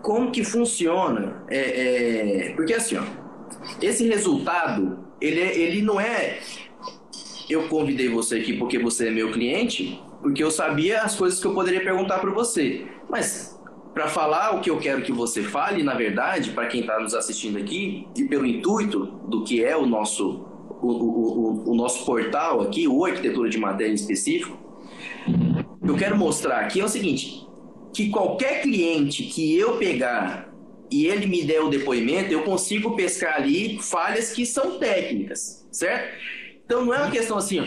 [0.00, 1.44] Como que funciona?
[1.48, 2.52] É, é...
[2.54, 3.02] Porque assim, ó,
[3.80, 6.38] esse resultado, ele, é, ele não é.
[7.48, 11.46] Eu convidei você aqui porque você é meu cliente, porque eu sabia as coisas que
[11.46, 12.86] eu poderia perguntar para você.
[13.10, 13.51] Mas
[13.94, 17.14] para falar o que eu quero que você fale, na verdade, para quem está nos
[17.14, 20.44] assistindo aqui, e pelo intuito do que é o nosso,
[20.80, 24.58] o, o, o, o nosso portal aqui, o Arquitetura de Matéria em específico,
[25.84, 27.46] eu quero mostrar aqui é o seguinte,
[27.92, 30.50] que qualquer cliente que eu pegar
[30.90, 36.16] e ele me der o depoimento, eu consigo pescar ali falhas que são técnicas, certo?
[36.64, 37.66] Então não é uma questão assim,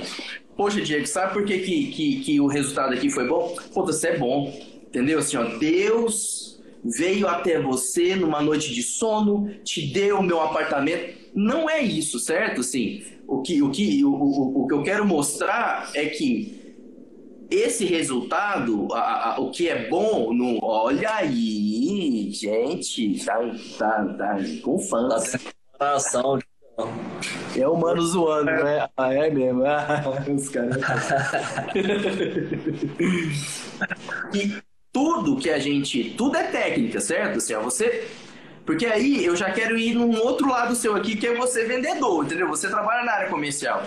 [0.56, 3.56] poxa, Diego, sabe por que, que, que, que o resultado aqui foi bom?
[3.74, 4.54] Puta, você é bom
[4.96, 5.20] Entendeu?
[5.20, 11.14] Assim, ó, Deus veio até você numa noite de sono, te deu o meu apartamento.
[11.34, 12.62] Não é isso, certo?
[12.62, 16.78] Assim, o que, o que, o, o, o que eu quero mostrar é que
[17.52, 23.38] esse resultado, a, a, o que é bom, no, olha aí, gente, tá,
[23.78, 25.36] tá, tá com fãs.
[25.78, 26.00] Tá
[27.58, 28.88] é o mano zoando, né?
[28.96, 29.64] Ah, é mesmo.
[30.34, 30.78] os caras.
[34.34, 36.16] e tudo que a gente.
[36.18, 37.40] Tudo é técnica, certo?
[37.40, 38.08] Assim, ó, você.
[38.66, 42.24] Porque aí eu já quero ir num outro lado seu aqui, que é você vendedor,
[42.24, 42.48] entendeu?
[42.48, 43.84] Você trabalha na área comercial.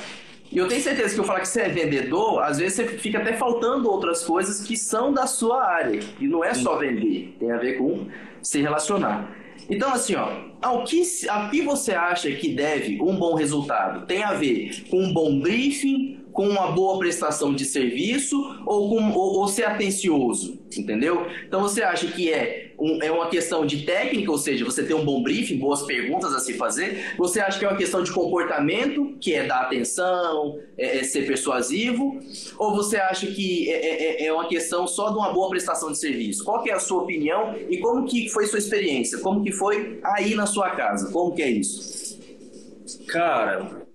[0.52, 3.18] E eu tenho certeza que eu falar que você é vendedor, às vezes você fica
[3.18, 5.98] até faltando outras coisas que são da sua área.
[6.20, 8.06] E não é só vender, tem a ver com
[8.42, 9.34] se relacionar.
[9.68, 14.06] Então, assim, ó, ao que, ao que você acha que deve um bom resultado?
[14.06, 19.10] Tem a ver com um bom briefing, com uma boa prestação de serviço ou, com,
[19.10, 21.26] ou, ou ser atencioso, entendeu?
[21.44, 24.94] Então você acha que é, um, é uma questão de técnica, ou seja, você ter
[24.94, 27.16] um bom briefing, boas perguntas a se fazer?
[27.18, 31.26] Você acha que é uma questão de comportamento, que é dar atenção, é, é ser
[31.26, 32.20] persuasivo?
[32.56, 35.90] Ou você acha que é, é, é, é uma questão só de uma boa prestação
[35.90, 36.44] de serviço?
[36.44, 39.18] Qual é a sua opinião e como que foi sua experiência?
[39.18, 41.10] Como que foi aí na sua casa?
[41.10, 42.16] Como que é isso?
[43.08, 43.87] Cara,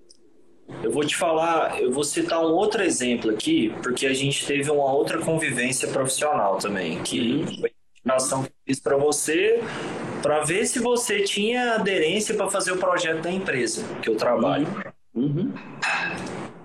[0.81, 4.69] eu vou te falar, eu vou citar um outro exemplo aqui, porque a gente teve
[4.69, 7.59] uma outra convivência profissional também, que uhum.
[7.59, 9.61] foi a indicação que fiz para você,
[10.21, 14.67] para ver se você tinha aderência para fazer o projeto da empresa que eu trabalho.
[15.13, 15.53] Uhum.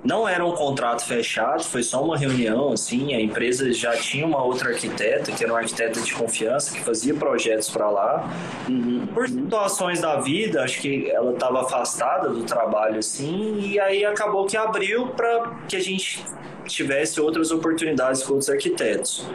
[0.05, 4.43] Não era um contrato fechado, foi só uma reunião, assim, a empresa já tinha uma
[4.43, 8.31] outra arquiteta, que era uma arquiteta de confiança, que fazia projetos para lá.
[8.69, 9.07] Uhum.
[9.13, 14.47] Por situações da vida, acho que ela estava afastada do trabalho, assim, e aí acabou
[14.47, 16.25] que abriu para que a gente
[16.65, 19.27] tivesse outras oportunidades com outros arquitetos.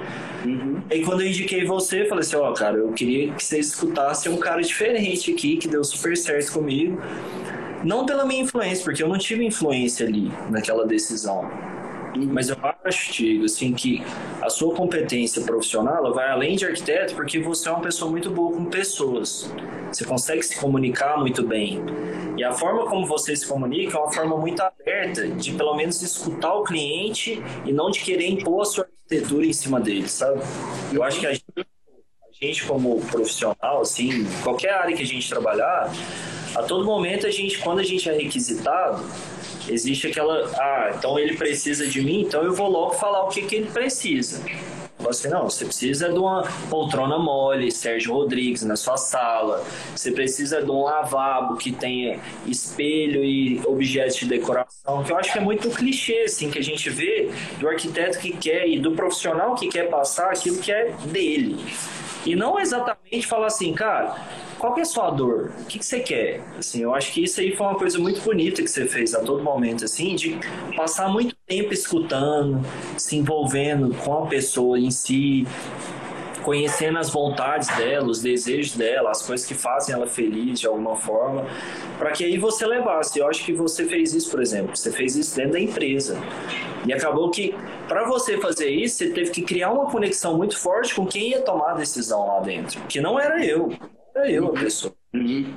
[0.45, 0.81] Uhum.
[0.89, 4.29] E quando eu indiquei você, falei assim, ó, oh, cara, eu queria que você escutasse
[4.29, 7.01] um cara diferente aqui, que deu super certo comigo.
[7.83, 11.49] Não pela minha influência, porque eu não tive influência ali naquela decisão.
[12.15, 14.03] Mas eu acho, Tigo, assim, que
[14.41, 18.55] a sua competência profissional vai além de arquiteto, porque você é uma pessoa muito boa
[18.55, 19.51] com pessoas.
[19.91, 21.81] Você consegue se comunicar muito bem.
[22.37, 26.01] E a forma como você se comunica é uma forma muito aberta de, pelo menos,
[26.01, 30.39] escutar o cliente e não de querer impor a sua arquitetura em cima dele, sabe?
[30.91, 35.27] Eu acho que a gente, a gente como profissional, assim, qualquer área que a gente
[35.27, 35.91] trabalhar,
[36.55, 39.03] a todo momento a gente, quando a gente é requisitado,
[39.67, 43.41] existe aquela, ah, então ele precisa de mim, então eu vou logo falar o que,
[43.43, 44.43] que ele precisa.
[44.99, 49.61] Você não, você precisa de uma poltrona mole, Sérgio Rodrigues na sua sala.
[49.93, 55.33] Você precisa de um lavabo que tenha espelho e objetos de decoração, que eu acho
[55.33, 58.91] que é muito clichê assim que a gente vê do arquiteto que quer e do
[58.91, 61.57] profissional que quer passar aquilo que é dele.
[62.25, 64.15] E não exatamente falar assim, cara,
[64.57, 65.51] qual que é a sua dor?
[65.61, 66.41] O que, que você quer?
[66.57, 69.19] Assim, eu acho que isso aí foi uma coisa muito bonita que você fez a
[69.19, 70.39] todo momento, assim, de
[70.75, 72.61] passar muito tempo escutando,
[72.97, 75.45] se envolvendo com a pessoa em si,
[76.43, 80.95] conhecendo as vontades dela, os desejos dela, as coisas que fazem ela feliz de alguma
[80.95, 81.45] forma,
[81.97, 83.19] para que aí você levasse.
[83.19, 86.17] Eu acho que você fez isso, por exemplo, você fez isso dentro da empresa.
[86.85, 87.55] E acabou que,
[87.87, 91.41] para você fazer isso, você teve que criar uma conexão muito forte com quem ia
[91.41, 93.71] tomar a decisão lá dentro, que não era eu
[94.15, 94.93] era eu a pessoa.
[95.13, 95.53] Uhum.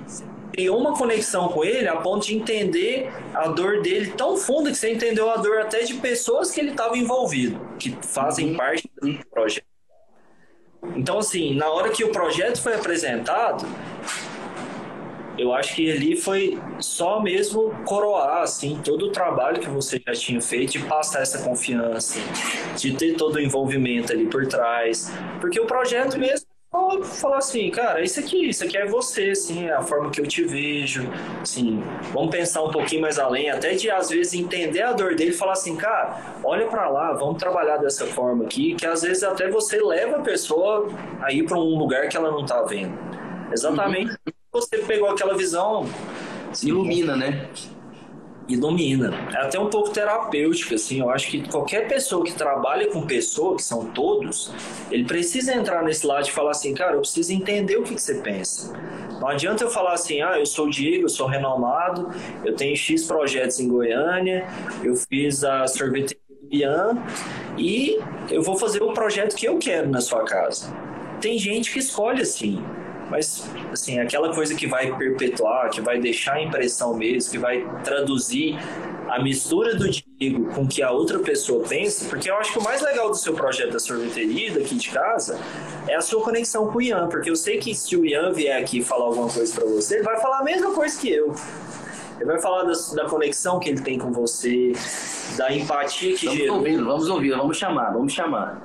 [0.53, 4.77] Criou uma conexão com ele a ponto de entender a dor dele tão funda que
[4.77, 8.57] você entendeu a dor até de pessoas que ele estava envolvido, que fazem uhum.
[8.57, 9.76] parte do projeto.
[10.95, 13.67] Então, assim, na hora que o projeto foi apresentado,
[15.39, 20.15] eu acho que ali foi só mesmo coroar assim todo o trabalho que você já
[20.15, 22.19] tinha feito e passar essa confiança,
[22.77, 26.47] de ter todo o envolvimento ali por trás, porque o projeto mesmo
[27.05, 30.45] falar assim, cara, isso aqui, isso aqui é você, assim, a forma que eu te
[30.45, 31.09] vejo,
[31.43, 35.31] assim, vamos pensar um pouquinho mais além, até de às vezes entender a dor dele
[35.31, 39.23] e falar assim, cara, olha para lá, vamos trabalhar dessa forma aqui, que às vezes
[39.23, 40.89] até você leva a pessoa
[41.21, 42.97] a ir para um lugar que ela não tá vendo.
[43.53, 44.33] Exatamente, uhum.
[44.53, 45.87] você pegou aquela visão,
[46.51, 47.49] assim, ilumina, né?
[48.55, 49.15] Domina.
[49.35, 51.01] É até um pouco terapêutica, assim.
[51.01, 54.53] Eu acho que qualquer pessoa que trabalha com pessoa, que são todos,
[54.91, 58.03] ele precisa entrar nesse lado e falar assim, cara, eu preciso entender o que, que
[58.03, 58.75] você pensa.
[59.19, 62.11] Não adianta eu falar assim, ah, eu sou o Diego, eu sou renomado,
[62.45, 64.47] eu tenho X projetos em Goiânia,
[64.85, 67.03] eu fiz a sorveteria do Bian
[67.57, 67.99] e
[68.31, 70.73] eu vou fazer o projeto que eu quero na sua casa.
[71.21, 72.63] Tem gente que escolhe assim.
[73.11, 77.65] Mas, assim, aquela coisa que vai perpetuar, que vai deixar a impressão mesmo, que vai
[77.85, 78.59] traduzir
[79.09, 82.59] a mistura do Diego com o que a outra pessoa pensa, porque eu acho que
[82.59, 85.39] o mais legal do seu projeto da sorveteria, daqui de casa,
[85.87, 88.61] é a sua conexão com o Ian, porque eu sei que se o Ian vier
[88.61, 91.35] aqui falar alguma coisa para você, ele vai falar a mesma coisa que eu.
[92.17, 94.73] Ele vai falar da, da, conexão que ele tem com você,
[95.37, 96.57] da empatia que vamos gerou.
[96.57, 98.63] Ouvindo, vamos ouvir, vamos chamar, vamos chamar.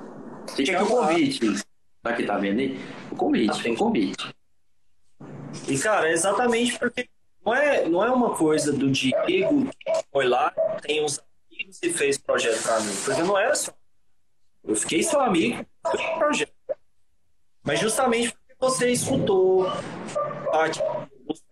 [0.56, 1.70] Fica aqui o convite.
[2.03, 2.79] Aqui, tá vendo aí?
[3.11, 4.33] O convite, tem convite.
[5.67, 7.07] E, cara, é exatamente porque
[7.45, 11.19] não é, não é uma coisa do Diego que foi lá, tem uns
[11.51, 12.93] amigos e fez projeto pra mim.
[13.05, 13.71] Porque não era só.
[14.63, 16.53] Eu fiquei seu amigo do projeto.
[17.63, 19.67] Mas justamente porque você escutou,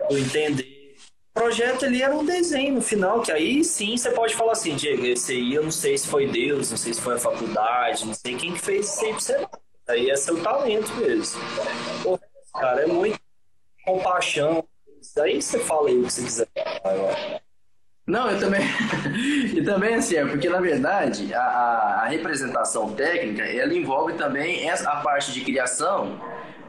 [0.10, 0.96] entender.
[1.30, 4.76] O projeto ali era um desenho no final, que aí sim você pode falar assim,
[4.76, 8.06] Diego, esse aí eu não sei se foi Deus, não sei se foi a faculdade,
[8.06, 9.48] não sei quem que fez isso aí pra você.
[9.90, 11.42] Aí é seu talento mesmo.
[12.04, 12.20] Pô,
[12.54, 13.20] cara, é muito
[13.84, 14.64] compaixão.
[15.02, 16.48] Isso aí você fala aí o que você quiser.
[18.06, 18.62] Não, eu também.
[19.56, 24.70] e também assim, é porque na verdade a, a, a, representação técnica ela envolve também
[24.70, 26.20] essa, a parte de criação.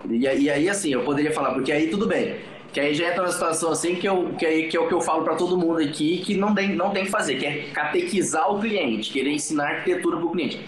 [0.09, 2.41] E, e aí, assim, eu poderia falar, porque aí tudo bem.
[2.73, 4.95] Que aí já entra uma situação assim que, eu, que, aí, que é o que
[4.95, 7.63] eu falo para todo mundo aqui, que não tem, não tem que fazer, que é
[7.73, 10.65] catequizar o cliente, querer ensinar arquitetura para o cliente.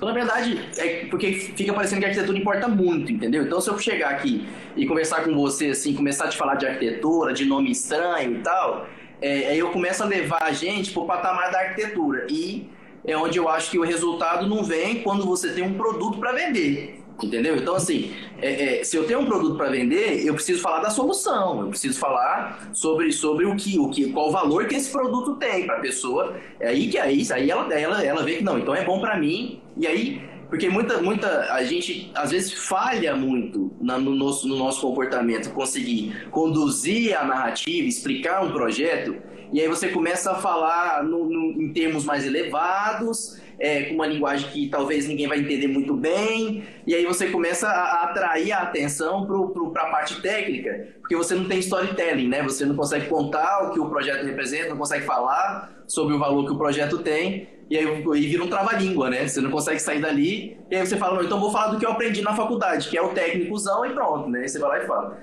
[0.00, 3.42] Então, na verdade, é porque fica parecendo que a arquitetura importa muito, entendeu?
[3.42, 6.66] Então, se eu chegar aqui e conversar com você, assim, começar a te falar de
[6.66, 8.86] arquitetura, de nome estranho e tal,
[9.20, 12.26] é, aí eu começo a levar a gente pro patamar da arquitetura.
[12.30, 12.70] E
[13.04, 16.32] é onde eu acho que o resultado não vem quando você tem um produto para
[16.32, 16.99] vender.
[17.26, 17.56] Entendeu?
[17.56, 20.90] Então, assim, é, é, se eu tenho um produto para vender, eu preciso falar da
[20.90, 24.90] solução, eu preciso falar sobre, sobre o que, o que, qual o valor que esse
[24.90, 26.36] produto tem para a pessoa.
[26.58, 29.18] É aí que aí, aí ela, ela, ela vê que não, então é bom para
[29.18, 29.60] mim.
[29.76, 34.56] E aí, porque muita, muita a gente às vezes falha muito na, no, nosso, no
[34.56, 39.14] nosso comportamento, conseguir conduzir a narrativa, explicar um projeto,
[39.52, 44.06] e aí você começa a falar no, no, em termos mais elevados é, com uma
[44.06, 48.52] linguagem que talvez ninguém vai entender muito bem, e aí você começa a, a atrair
[48.52, 49.26] a atenção
[49.72, 52.42] para a parte técnica, porque você não tem storytelling, né?
[52.42, 56.46] Você não consegue contar o que o projeto representa, não consegue falar sobre o valor
[56.46, 59.28] que o projeto tem, e aí e vira um trava-língua, né?
[59.28, 61.92] Você não consegue sair dali, e aí você fala, então vou falar do que eu
[61.92, 64.40] aprendi na faculdade, que é o técnicozão, e pronto, né?
[64.40, 65.18] Aí você vai lá e fala.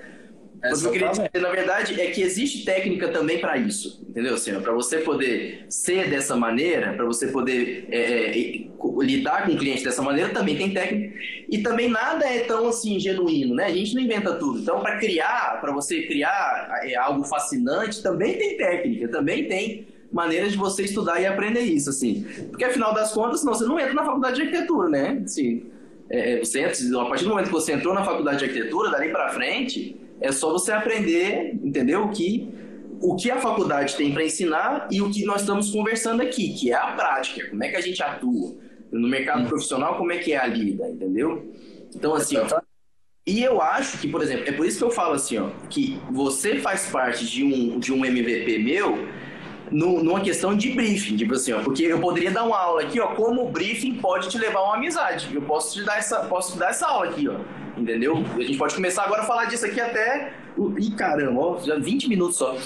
[0.62, 4.04] É, o que eu queria dizer, na verdade, é que existe técnica também para isso,
[4.08, 4.60] entendeu, senhor?
[4.60, 8.68] Para você poder ser dessa maneira, para você poder é, é,
[9.00, 11.14] lidar com o cliente dessa maneira, também tem técnica.
[11.48, 13.66] E também nada é tão assim genuíno, né?
[13.66, 14.58] A gente não inventa tudo.
[14.58, 20.52] Então, para criar, para você criar é, algo fascinante, também tem técnica, também tem maneiras
[20.52, 22.26] de você estudar e aprender isso, assim.
[22.50, 25.22] Porque afinal das contas, senão você não entra na faculdade de arquitetura, né?
[25.24, 25.66] Assim,
[26.10, 29.10] é, você entra, a partir do momento que você entrou na faculdade de arquitetura, dali
[29.10, 32.04] para frente é só você aprender, entendeu?
[32.04, 32.52] O que,
[33.00, 36.70] o que a faculdade tem para ensinar e o que nós estamos conversando aqui, que
[36.70, 38.56] é a prática, como é que a gente atua.
[38.90, 39.48] No mercado hum.
[39.48, 41.52] profissional, como é que é a lida, entendeu?
[41.94, 42.36] Então, assim,
[43.26, 46.00] e eu acho que, por exemplo, é por isso que eu falo assim, ó, que
[46.10, 49.06] você faz parte de um, de um MVP meu
[49.70, 53.00] no, numa questão de briefing, tipo assim, ó, porque eu poderia dar uma aula aqui,
[53.00, 55.28] ó, como o briefing pode te levar a uma amizade.
[55.34, 57.36] Eu posso te dar essa, posso te dar essa aula aqui, ó.
[57.76, 58.24] Entendeu?
[58.36, 60.32] A gente pode começar agora a falar disso aqui até.
[60.78, 62.56] Ih, caramba, ó, já 20 minutos só.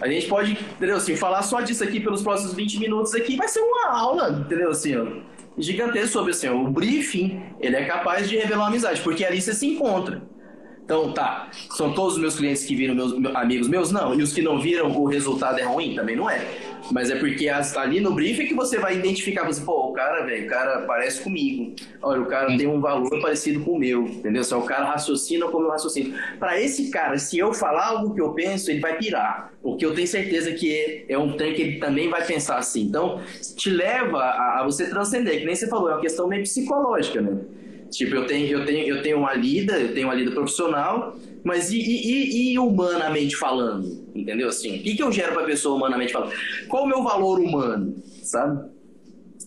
[0.00, 0.96] A gente pode, entendeu?
[0.96, 4.70] Assim, falar só disso aqui pelos próximos 20 minutos aqui vai ser uma aula, entendeu?
[4.70, 5.06] Assim, ó,
[5.58, 9.40] gigantesca sobre assim, ó, o briefing, ele é capaz de revelar uma amizade, porque ali
[9.40, 10.22] você se encontra.
[10.84, 13.90] Então, tá, são todos os meus clientes que viram meus, meus amigos meus?
[13.92, 14.14] Não.
[14.14, 15.94] E os que não viram, o resultado é ruim?
[15.94, 16.44] Também não é.
[16.90, 20.46] Mas é porque ali no briefing que você vai identificar, você, pô, o cara, velho,
[20.46, 21.74] o cara parece comigo.
[22.02, 24.42] Olha, o cara tem um valor parecido com o meu, entendeu?
[24.42, 26.14] Se o cara raciocina como eu raciocino.
[26.38, 29.52] Para esse cara, se eu falar algo que eu penso, ele vai pirar.
[29.62, 32.82] Porque eu tenho certeza que é um trem que ele também vai pensar assim.
[32.82, 33.20] Então,
[33.56, 37.20] te leva a, a você transcender, que nem você falou, é uma questão meio psicológica,
[37.20, 37.38] né?
[37.92, 41.14] Tipo, eu tenho, eu tenho, eu tenho uma lida, eu tenho uma lida profissional,
[41.44, 43.86] mas e, e, e humanamente falando?
[44.14, 44.48] Entendeu?
[44.48, 46.32] Assim, o que, que eu gero para a pessoa humanamente falando?
[46.68, 47.94] Qual o meu valor humano?
[48.22, 48.70] Sabe?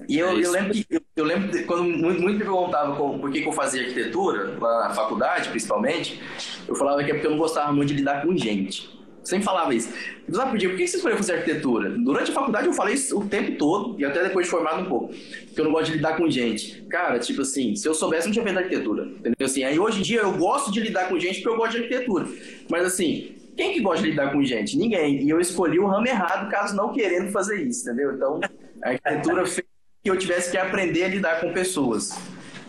[0.08, 0.86] E eu, é eu lembro que
[1.16, 4.94] eu, lembro quando muito, muito me perguntava por que, que eu fazia arquitetura, lá na
[4.94, 6.22] faculdade principalmente,
[6.68, 8.95] eu falava que é porque eu não gostava muito de lidar com gente
[9.26, 9.90] sempre falava isso.
[10.28, 11.90] Eu sabe, por que você escolheu fazer arquitetura?
[11.90, 14.86] Durante a faculdade eu falei isso o tempo todo, e até depois de formado um
[14.86, 15.08] pouco.
[15.08, 16.84] Porque eu não gosto de lidar com gente.
[16.90, 19.04] Cara, tipo assim, se eu soubesse, não tinha feito arquitetura.
[19.04, 19.46] Entendeu?
[19.46, 21.84] Assim, aí hoje em dia eu gosto de lidar com gente porque eu gosto de
[21.84, 22.28] arquitetura.
[22.70, 24.78] Mas assim, quem que gosta de lidar com gente?
[24.78, 25.24] Ninguém.
[25.24, 28.14] E eu escolhi o ramo errado, caso não querendo fazer isso, entendeu?
[28.14, 28.40] Então,
[28.84, 29.66] a arquitetura fez
[30.04, 32.12] que eu tivesse que aprender a lidar com pessoas.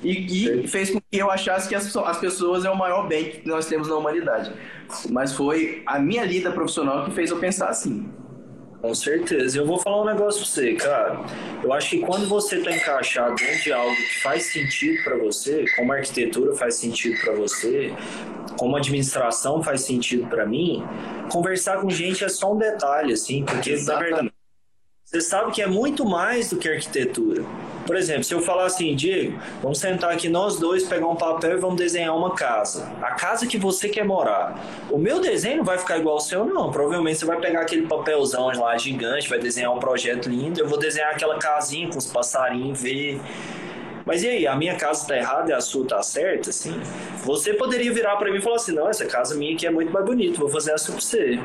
[0.03, 3.31] E, e fez com que eu achasse que as, as pessoas é o maior bem
[3.31, 4.53] que nós temos na humanidade.
[5.11, 8.09] Mas foi a minha lida profissional que fez eu pensar assim.
[8.81, 9.59] Com certeza.
[9.59, 11.21] Eu vou falar um negócio pra você, cara.
[11.63, 15.65] Eu acho que quando você tá encaixado dentro de algo que faz sentido para você,
[15.77, 17.93] como a arquitetura faz sentido para você,
[18.59, 20.85] como a administração faz sentido para mim,
[21.33, 24.11] conversar com gente é só um detalhe, assim, porque Exatamente.
[24.11, 24.36] na verdade
[25.17, 27.43] você sabe que é muito mais do que arquitetura.
[27.87, 31.57] Por exemplo, se eu falar assim, Diego, vamos sentar aqui nós dois, pegar um papel
[31.57, 32.93] e vamos desenhar uma casa.
[33.01, 34.61] A casa que você quer morar.
[34.91, 36.71] O meu desenho não vai ficar igual ao seu, não.
[36.71, 40.61] Provavelmente você vai pegar aquele papelzão lá gigante, vai desenhar um projeto lindo.
[40.61, 43.21] Eu vou desenhar aquela casinha com os passarinhos, ver.
[44.05, 46.79] Mas e aí, a minha casa tá errada e a sua tá certa, assim?
[47.25, 49.93] Você poderia virar para mim e falar assim, não, essa casa minha aqui é muito
[49.93, 51.41] mais bonita, vou fazer essa pra você.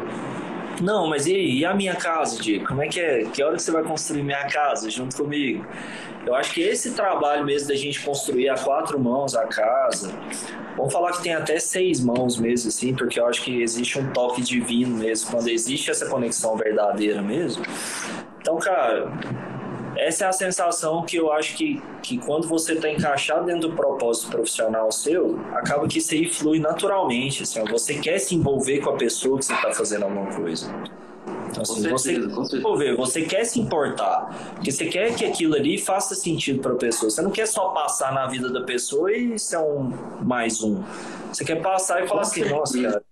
[0.82, 2.66] Não, mas e, e a minha casa, Diego?
[2.66, 3.26] Como é que é?
[3.26, 5.66] Que hora que você vai construir minha casa junto comigo?
[6.26, 10.12] Eu acho que esse trabalho mesmo da gente construir a quatro mãos a casa,
[10.76, 14.12] vamos falar que tem até seis mãos mesmo, assim, porque eu acho que existe um
[14.12, 17.64] toque divino mesmo, quando existe essa conexão verdadeira mesmo.
[18.40, 19.12] Então, cara,
[20.02, 23.76] essa é a sensação que eu acho que, que quando você está encaixado dentro do
[23.76, 27.44] propósito profissional seu, acaba que isso aí flui naturalmente.
[27.44, 30.74] Assim, você quer se envolver com a pessoa que você está fazendo alguma coisa.
[31.52, 36.16] Então, assim, você, envolver, você quer se importar, porque você quer que aquilo ali faça
[36.16, 37.12] sentido para a pessoa.
[37.12, 39.92] Você não quer só passar na vida da pessoa e ser um
[40.24, 40.82] mais um.
[41.32, 43.04] Você quer passar e falar assim, nossa, cara,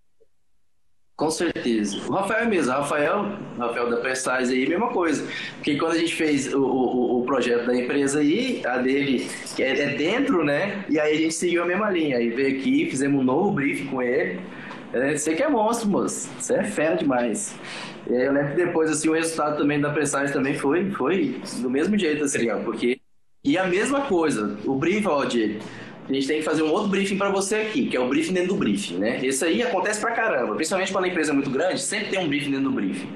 [1.20, 1.98] Com certeza.
[2.08, 3.26] O Rafael é mesmo, o Rafael,
[3.58, 5.28] Rafael da Prestais aí, mesma coisa.
[5.56, 9.82] Porque quando a gente fez o, o, o projeto da empresa aí, a dele é,
[9.82, 10.86] é, dentro, né?
[10.88, 12.16] E aí a gente seguiu a mesma linha.
[12.16, 14.40] Aí veio aqui, fizemos um novo briefing com ele.
[14.94, 16.30] É, você que é monstro, moço.
[16.40, 17.54] Você é fera demais.
[18.08, 21.98] Eu lembro que depois, assim, o resultado também da Prestais também foi, foi do mesmo
[21.98, 23.02] jeito, assim, ó, porque...
[23.44, 25.60] E a mesma coisa, o briefing, ó, Diego,
[26.10, 28.34] a gente tem que fazer um outro briefing para você aqui, que é o briefing
[28.34, 29.20] dentro do briefing, né?
[29.24, 32.28] Isso aí acontece pra caramba, principalmente quando a empresa é muito grande, sempre tem um
[32.28, 33.10] briefing dentro do briefing.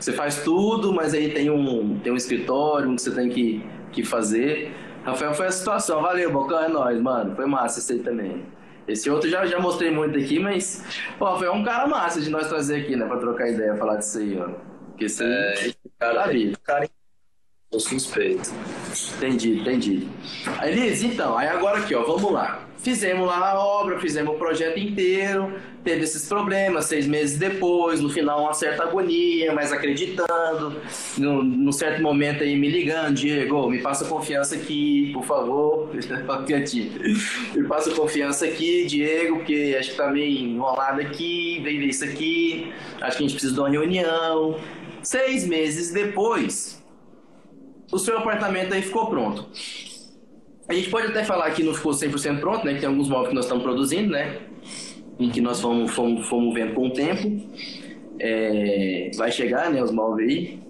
[0.00, 4.02] Você faz tudo, mas aí tem um, tem um escritório que você tem que, que
[4.02, 4.74] fazer.
[5.04, 6.02] Rafael, foi a situação.
[6.02, 7.36] Valeu, Bocão, é nóis, mano.
[7.36, 8.42] Foi massa esse aí também.
[8.88, 10.84] Esse outro já, já mostrei muito aqui, mas,
[11.18, 14.18] pô, foi um cara massa de nós trazer aqui, né, pra trocar ideia, falar disso
[14.18, 14.48] aí, ó.
[14.88, 16.88] Porque isso é, cara, é, cara,
[17.72, 18.52] Sou suspeito.
[19.16, 20.08] Entendi, entendi.
[20.62, 22.68] Elise, então, aí agora aqui, ó, vamos lá.
[22.76, 28.10] Fizemos lá a obra, fizemos o projeto inteiro, teve esses problemas, seis meses depois, no
[28.10, 30.82] final uma certa agonia, mas acreditando,
[31.16, 35.88] num, num certo momento aí me ligando, Diego, me passa confiança aqui, por favor,
[37.54, 42.04] me passa confiança aqui, Diego, porque acho que tá meio enrolado aqui, vem ver isso
[42.04, 42.70] aqui,
[43.00, 44.58] acho que a gente precisa de uma reunião.
[45.02, 46.81] Seis meses depois,
[47.92, 49.46] o seu apartamento aí ficou pronto.
[50.66, 52.72] A gente pode até falar que não ficou 100% pronto, né?
[52.74, 54.40] Que tem alguns móveis que nós estamos produzindo, né?
[55.18, 57.46] Em que nós fomos, fomos, fomos vendo com o tempo.
[58.18, 59.82] É, vai chegar, né?
[59.82, 60.62] Os móveis aí.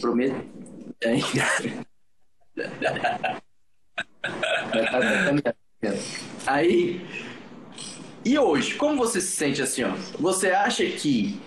[0.00, 0.42] Prometo.
[1.02, 1.16] É.
[6.46, 7.04] aí.
[8.24, 9.90] E hoje, como você se sente assim, ó?
[10.18, 11.38] Você acha que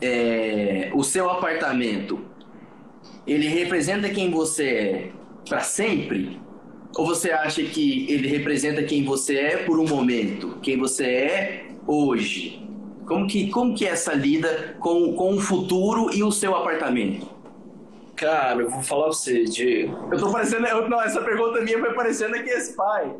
[0.00, 2.34] é, o seu apartamento
[3.26, 5.10] ele representa quem você é
[5.48, 6.40] para sempre?
[6.96, 11.66] Ou você acha que ele representa quem você é por um momento, quem você é
[11.86, 12.62] hoje?
[13.06, 17.28] Como que, como que é essa lida com, com o futuro e o seu apartamento?
[18.16, 20.08] Cara, eu vou falar pra você, Diego.
[20.10, 20.66] Eu tô parecendo.
[20.66, 23.14] Eu, não, essa pergunta minha foi parecendo aqui esse pai.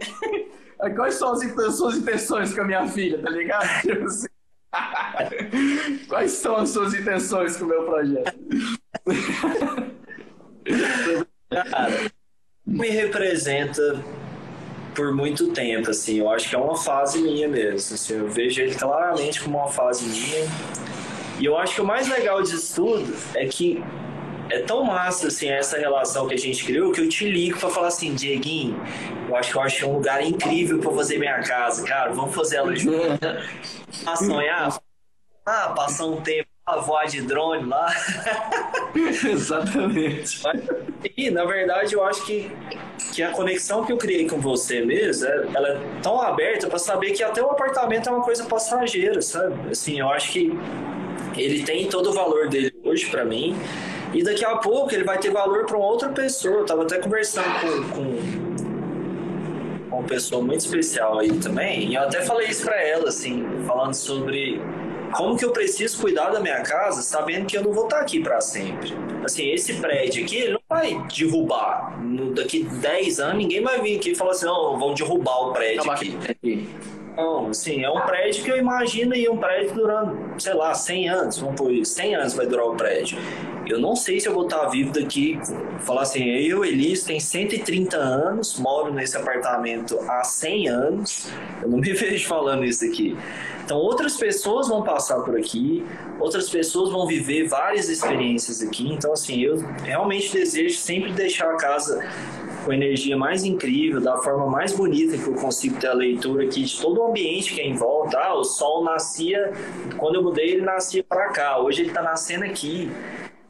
[0.96, 1.38] Quais são as
[1.76, 3.68] suas intenções com a minha filha, tá ligado?
[3.82, 4.26] Tipo assim.
[6.08, 8.34] Quais são as suas intenções com o meu projeto?
[11.50, 12.10] Cara,
[12.66, 14.04] me representa
[14.94, 16.18] por muito tempo, assim.
[16.18, 17.94] Eu acho que é uma fase minha mesmo.
[17.94, 20.48] Assim, eu vejo ele claramente como uma fase minha.
[21.38, 23.84] E eu acho que o mais legal disso tudo é que
[24.48, 27.68] é tão massa assim essa relação que a gente criou que eu te ligo para
[27.68, 28.80] falar assim, Dieguinho,
[29.28, 32.12] eu acho que eu acho um lugar incrível para fazer minha casa, cara.
[32.12, 33.18] Vamos fazer ela junto.
[34.06, 34.78] a sonhar,
[35.44, 37.86] ah, passar um tempo voar de drone lá.
[39.30, 40.42] Exatamente.
[41.16, 42.50] E, na verdade, eu acho que,
[43.14, 46.80] que a conexão que eu criei com você mesmo, é, ela é tão aberta para
[46.80, 49.70] saber que até o apartamento é uma coisa passageira, sabe?
[49.70, 50.52] Assim, eu acho que
[51.36, 53.56] ele tem todo o valor dele hoje para mim.
[54.12, 56.56] E daqui a pouco ele vai ter valor para uma outra pessoa.
[56.56, 58.18] Eu tava até conversando com, com,
[59.88, 61.90] com uma pessoa muito especial aí também.
[61.90, 64.60] E eu até falei isso para ela, assim, falando sobre
[65.12, 68.20] como que eu preciso cuidar da minha casa sabendo que eu não vou estar aqui
[68.20, 68.94] para sempre?
[69.24, 71.98] Assim, esse prédio aqui, ele não vai derrubar.
[72.34, 75.90] Daqui 10 anos, ninguém vai vir aqui e falar assim, não, vão derrubar o prédio
[75.90, 76.16] aqui.
[77.16, 81.08] Não, assim, é um prédio que eu imagino aí um prédio durando, sei lá, 100
[81.08, 83.18] anos, vamos por 100 anos vai durar o prédio.
[83.66, 85.38] Eu não sei se eu vou estar vivo daqui,
[85.80, 91.28] falar assim, eu, Elis, tem 130 anos, moro nesse apartamento há 100 anos,
[91.62, 93.16] eu não me vejo falando isso aqui.
[93.66, 95.84] Então, outras pessoas vão passar por aqui,
[96.20, 98.88] outras pessoas vão viver várias experiências aqui.
[98.88, 102.08] Então, assim, eu realmente desejo sempre deixar a casa
[102.64, 106.44] com a energia mais incrível, da forma mais bonita que eu consigo ter a leitura
[106.44, 108.16] aqui de todo o ambiente que é em volta.
[108.16, 109.52] Ah, o sol nascia,
[109.96, 112.88] quando eu mudei, ele nascia para cá, hoje ele está nascendo aqui.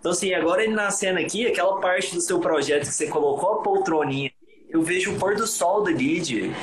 [0.01, 3.63] Então, assim, agora ele nascendo aqui, aquela parte do seu projeto que você colocou a
[3.63, 4.33] poltroninha,
[4.71, 6.55] eu vejo o pôr do sol da Lid.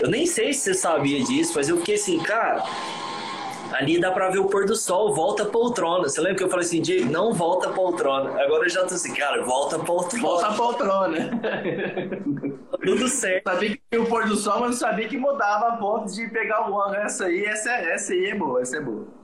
[0.00, 2.64] Eu nem sei se você sabia disso, mas eu fiquei assim, cara,
[3.72, 6.04] ali dá pra ver o pôr do sol, volta a poltrona.
[6.04, 8.30] Você lembra que eu falei assim, Diego, não volta a poltrona.
[8.42, 10.22] Agora eu já tô assim, cara, volta a poltrona.
[10.22, 11.30] Volta a poltrona.
[12.84, 13.44] Tudo certo.
[13.50, 16.70] Sabia que o pôr do sol, mas não sabia que mudava a ponto de pegar
[16.70, 16.96] o ano.
[16.96, 19.23] Essa aí, essa, essa aí é boa, essa é boa.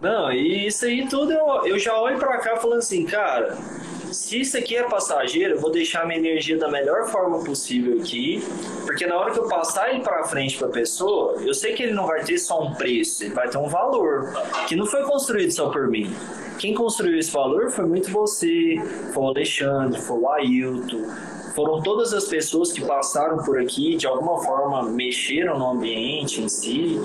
[0.00, 3.56] Não, e isso aí tudo eu, eu já olho pra cá falando assim, cara,
[4.12, 8.42] se isso aqui é passageiro, eu vou deixar minha energia da melhor forma possível aqui,
[8.84, 11.92] porque na hora que eu passar ele para frente para pessoa, eu sei que ele
[11.92, 14.32] não vai ter só um preço, ele vai ter um valor
[14.68, 16.14] que não foi construído só por mim.
[16.58, 18.76] Quem construiu esse valor foi muito você,
[19.12, 21.06] foi o Alexandre, foi o Ailton,
[21.54, 26.48] foram todas as pessoas que passaram por aqui, de alguma forma mexeram no ambiente em
[26.48, 27.00] si.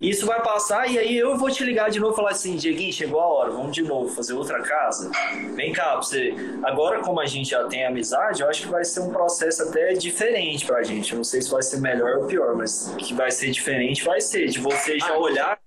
[0.00, 2.92] Isso vai passar e aí eu vou te ligar de novo e falar assim, Dieguinho,
[2.92, 5.10] chegou a hora, vamos de novo fazer outra casa.
[5.54, 6.34] Vem cá, você.
[6.64, 9.92] Agora, como a gente já tem amizade, eu acho que vai ser um processo até
[9.94, 11.12] diferente pra gente.
[11.12, 14.20] Eu não sei se vai ser melhor ou pior, mas que vai ser diferente, vai
[14.20, 14.48] ser.
[14.48, 15.58] De você já olhar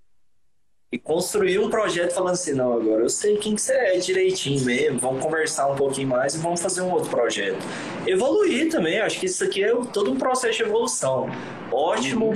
[0.92, 4.64] e construir um projeto falando assim, não, agora eu sei quem que você é direitinho
[4.64, 7.58] mesmo, vamos conversar um pouquinho mais e vamos fazer um outro projeto.
[8.06, 11.30] Evoluir também, acho que isso aqui é todo um processo de evolução.
[11.72, 12.34] Ótimo.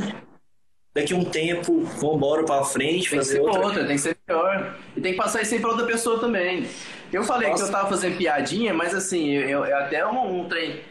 [0.93, 3.61] Daqui um tempo, vamos embora pra frente, tem fazer outra.
[3.61, 3.85] outra.
[3.85, 4.75] Tem que ser pior.
[4.95, 6.67] E tem que passar isso aí pra outra pessoa também.
[7.13, 7.63] Eu falei Nossa.
[7.63, 10.81] que eu tava fazendo piadinha, mas assim, eu, eu até um, um trem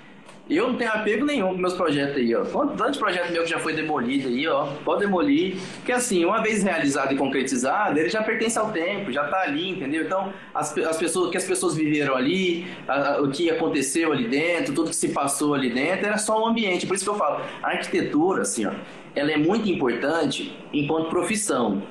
[0.57, 2.45] eu não tenho apego nenhum com meus projetos aí, ó.
[2.45, 4.67] Tanto projeto meu que já foi demolido aí, ó.
[4.85, 5.57] Pode demolir.
[5.77, 9.71] Porque assim, uma vez realizado e concretizado, ele já pertence ao tempo, já tá ali,
[9.71, 10.03] entendeu?
[10.03, 14.27] Então, as, as pessoas, que as pessoas viveram ali, a, a, o que aconteceu ali
[14.27, 16.87] dentro, tudo que se passou ali dentro, era só um ambiente.
[16.87, 18.73] Por isso que eu falo, a arquitetura, assim, ó,
[19.15, 21.83] ela é muito importante enquanto profissão.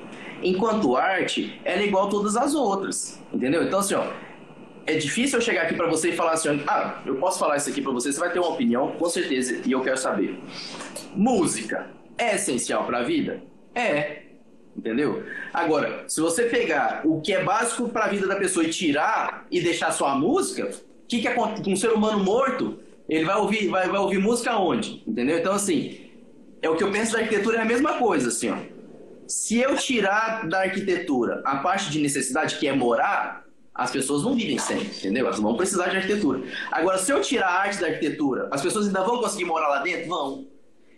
[0.42, 3.62] Enquanto arte, ela é igual a todas as outras, entendeu?
[3.62, 4.04] Então, assim, ó,
[4.90, 7.70] é difícil eu chegar aqui para você e falar assim, ah, eu posso falar isso
[7.70, 10.38] aqui para você, você vai ter uma opinião, com certeza, e eu quero saber.
[11.14, 11.88] Música
[12.18, 13.42] é essencial para a vida?
[13.74, 14.22] É.
[14.76, 15.24] Entendeu?
[15.52, 19.46] Agora, se você pegar o que é básico para a vida da pessoa e tirar
[19.50, 22.78] e deixar só a música, o que, que com um ser humano morto?
[23.08, 25.02] Ele vai ouvir, vai, vai ouvir música onde?
[25.06, 25.38] Entendeu?
[25.38, 26.10] Então, assim,
[26.62, 28.56] é o que eu penso da arquitetura é a mesma coisa, assim, ó.
[29.26, 33.44] Se eu tirar da arquitetura a parte de necessidade que é morar,
[33.80, 35.24] as pessoas não vivem sem, entendeu?
[35.24, 36.42] Elas vão precisar de arquitetura.
[36.70, 39.82] Agora, se eu tirar a arte da arquitetura, as pessoas ainda vão conseguir morar lá
[39.82, 40.06] dentro?
[40.06, 40.46] Vão.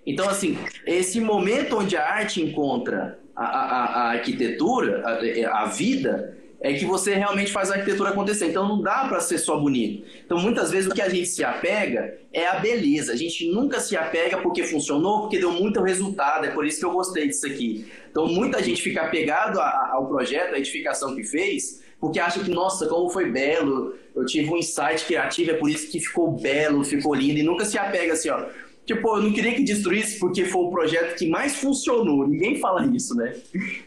[0.04, 6.36] Então, assim, esse momento onde a arte encontra a, a, a arquitetura, a, a, vida,
[6.60, 8.48] é que você realmente faz a arquitetura acontecer.
[8.48, 10.04] Então, não dá para ser só bonito.
[10.26, 13.12] Então, muitas vezes, o que a gente se apega é a beleza.
[13.12, 16.46] A gente nunca se apega porque funcionou, porque deu muito resultado.
[16.46, 17.86] É por isso que eu gostei disso aqui.
[18.10, 22.88] Então, muita gente fica apegado ao projeto, à edificação que fez, porque acha que, nossa,
[22.88, 27.14] como foi belo, eu tive um insight criativo, é por isso que ficou belo, ficou
[27.14, 28.44] lindo, e nunca se apega assim, ó.
[28.84, 32.26] Tipo, eu não queria que destruísse porque foi o projeto que mais funcionou.
[32.26, 33.36] Ninguém fala isso, né?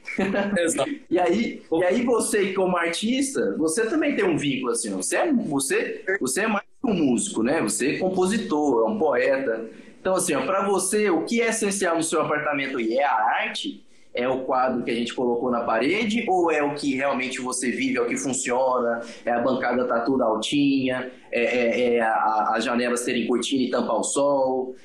[0.57, 0.89] Exato.
[1.09, 5.33] e, aí, e aí você, como artista, você também tem um vínculo, assim, Você é,
[5.33, 7.61] você, você é mais que um músico, né?
[7.63, 9.69] Você é compositor, é um poeta.
[9.99, 13.84] Então, assim, para você, o que é essencial no seu apartamento é a arte,
[14.15, 17.69] é o quadro que a gente colocou na parede ou é o que realmente você
[17.69, 22.63] vive, é o que funciona, é a bancada tá tudo altinha, é, é, é as
[22.63, 24.75] janelas terem cortina e tampar o sol?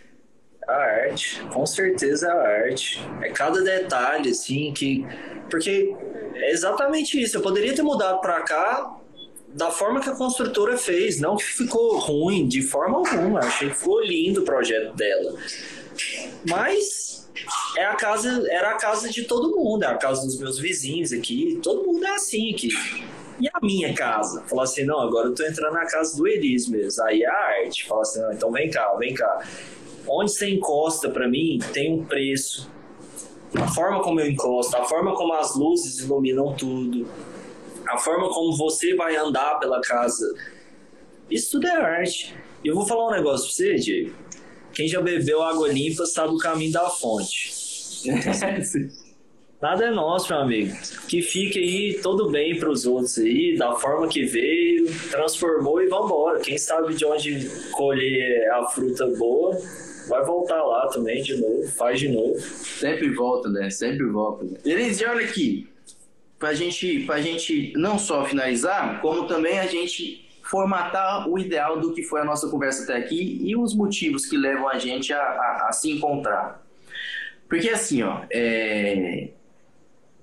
[0.68, 3.01] A arte, com certeza a arte.
[3.22, 5.05] É cada detalhe, assim, que.
[5.51, 5.95] Porque
[6.35, 7.39] é exatamente isso.
[7.39, 8.97] Eu poderia ter mudado para cá
[9.49, 13.41] da forma que a construtora fez, não que ficou ruim de forma alguma.
[13.41, 15.35] Achei que ficou lindo o projeto dela.
[16.48, 17.28] Mas
[17.76, 21.12] é a casa, era a casa de todo mundo, é a casa dos meus vizinhos
[21.12, 22.68] aqui, todo mundo é assim aqui.
[23.40, 24.42] E a minha casa?
[24.42, 27.03] Falar assim, não, agora eu tô entrando na casa do Elis mesmo.
[27.05, 27.86] Aí a arte.
[27.86, 29.46] Fala assim, não, então vem cá, vem cá.
[30.07, 32.70] Onde você encosta para mim tem um preço.
[33.55, 37.09] A forma como eu encosto, a forma como as luzes iluminam tudo,
[37.88, 40.32] a forma como você vai andar pela casa.
[41.30, 42.34] Isso tudo é arte.
[42.62, 44.14] E eu vou falar um negócio pra você, Diego
[44.73, 47.53] quem já bebeu água limpa sabe o caminho da fonte.
[49.61, 50.75] Nada é nosso, meu amigo.
[51.07, 55.87] Que fique aí todo bem para os outros aí, da forma que veio, transformou e
[55.87, 56.41] vambora.
[56.41, 59.61] Quem sabe de onde colher a fruta boa,
[60.09, 62.41] vai voltar lá também de novo, faz de novo.
[62.41, 63.68] Sempre volta, né?
[63.68, 64.47] Sempre volta.
[64.64, 65.68] Elise, olha aqui.
[66.39, 70.20] Pra gente, pra gente não só finalizar, como também a gente
[70.51, 74.36] formatar o ideal do que foi a nossa conversa até aqui e os motivos que
[74.36, 76.61] levam a gente a, a, a se encontrar.
[77.48, 79.28] Porque assim, ó, é...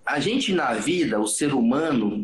[0.06, 2.22] a gente na vida, o ser humano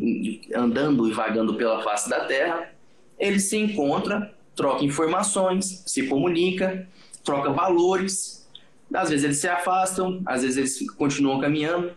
[0.54, 2.70] andando e vagando pela face da Terra,
[3.18, 6.86] ele se encontra, troca informações, se comunica,
[7.24, 8.46] troca valores.
[8.92, 11.92] Às vezes eles se afastam, às vezes eles continuam caminhando.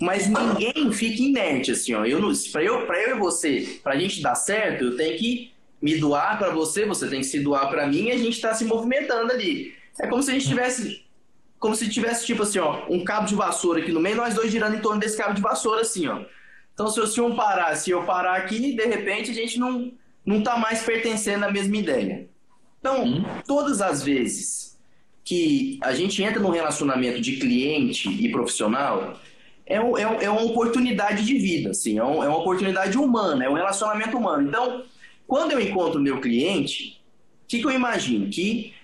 [0.00, 2.06] Mas ninguém fica inerte, assim, ó.
[2.06, 2.20] Eu,
[2.50, 6.38] pra, eu, pra eu e você, pra gente dar certo, eu tenho que me doar
[6.38, 9.30] para você, você tem que se doar para mim e a gente tá se movimentando
[9.30, 9.74] ali.
[10.00, 11.04] É como se a gente tivesse.
[11.58, 14.50] Como se tivesse, tipo assim, ó, um cabo de vassoura aqui no meio, nós dois
[14.50, 16.22] girando em torno desse cabo de vassoura, assim, ó.
[16.72, 19.92] Então, se, se um parar, se eu parar aqui, de repente a gente não,
[20.24, 22.26] não tá mais pertencendo à mesma ideia.
[22.78, 23.24] Então, hum.
[23.46, 24.78] todas as vezes
[25.22, 29.20] que a gente entra num relacionamento de cliente e profissional,
[29.70, 33.48] é, é, é uma oportunidade de vida, assim, é, um, é uma oportunidade humana, é
[33.48, 34.48] um relacionamento humano.
[34.48, 34.82] Então,
[35.28, 37.00] quando eu encontro o meu cliente,
[37.44, 38.28] o que, que eu imagino?
[38.28, 38.74] Que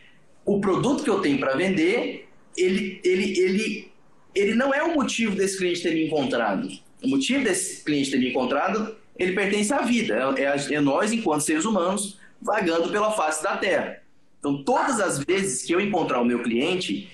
[0.44, 3.92] o produto que eu tenho para vender, ele, ele, ele,
[4.32, 6.68] ele não é o motivo desse cliente ter me encontrado.
[7.02, 10.34] O motivo desse cliente ter me encontrado, ele pertence à vida.
[10.38, 14.02] É, é, é nós, enquanto seres humanos, vagando pela face da Terra.
[14.38, 17.10] Então, todas as vezes que eu encontrar o meu cliente,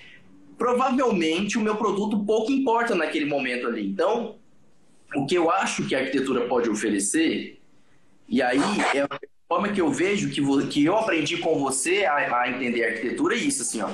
[0.63, 3.85] provavelmente o meu produto pouco importa naquele momento ali.
[3.85, 4.37] Então,
[5.17, 7.61] o que eu acho que a arquitetura pode oferecer,
[8.29, 8.61] e aí
[8.95, 9.09] é a
[9.49, 13.35] forma que eu vejo que, que eu aprendi com você a, a entender a arquitetura,
[13.35, 13.91] é isso, assim, ó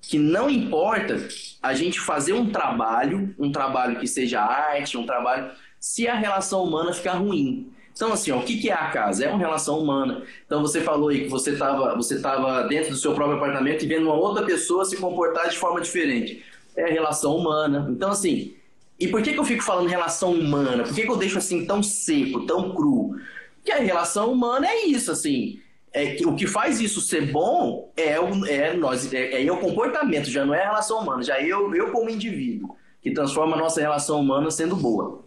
[0.00, 1.28] que não importa
[1.60, 6.64] a gente fazer um trabalho, um trabalho que seja arte, um trabalho, se a relação
[6.64, 7.70] humana ficar ruim.
[7.98, 9.24] Então, assim, ó, o que, é a casa?
[9.24, 10.22] É uma relação humana.
[10.46, 13.88] Então, você falou aí que você estava você tava dentro do seu próprio apartamento e
[13.88, 16.44] vendo uma outra pessoa se comportar de forma diferente.
[16.76, 17.88] É relação humana.
[17.90, 18.54] Então, assim,
[19.00, 20.84] e por que, que eu fico falando relação humana?
[20.84, 23.16] Por que, que eu deixo assim tão seco, tão cru?
[23.56, 25.60] Porque a relação humana é isso, assim
[25.92, 30.30] é o que faz isso ser bom é o, é nós, é, é o comportamento,
[30.30, 33.58] já não é a relação humana, já é eu, eu como indivíduo, que transforma a
[33.58, 35.24] nossa relação humana sendo boa.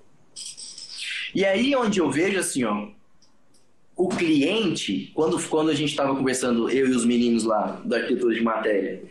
[1.34, 2.88] E aí onde eu vejo assim, ó,
[3.96, 8.34] o cliente, quando, quando a gente estava conversando, eu e os meninos lá da arquitetura
[8.34, 9.02] de matéria,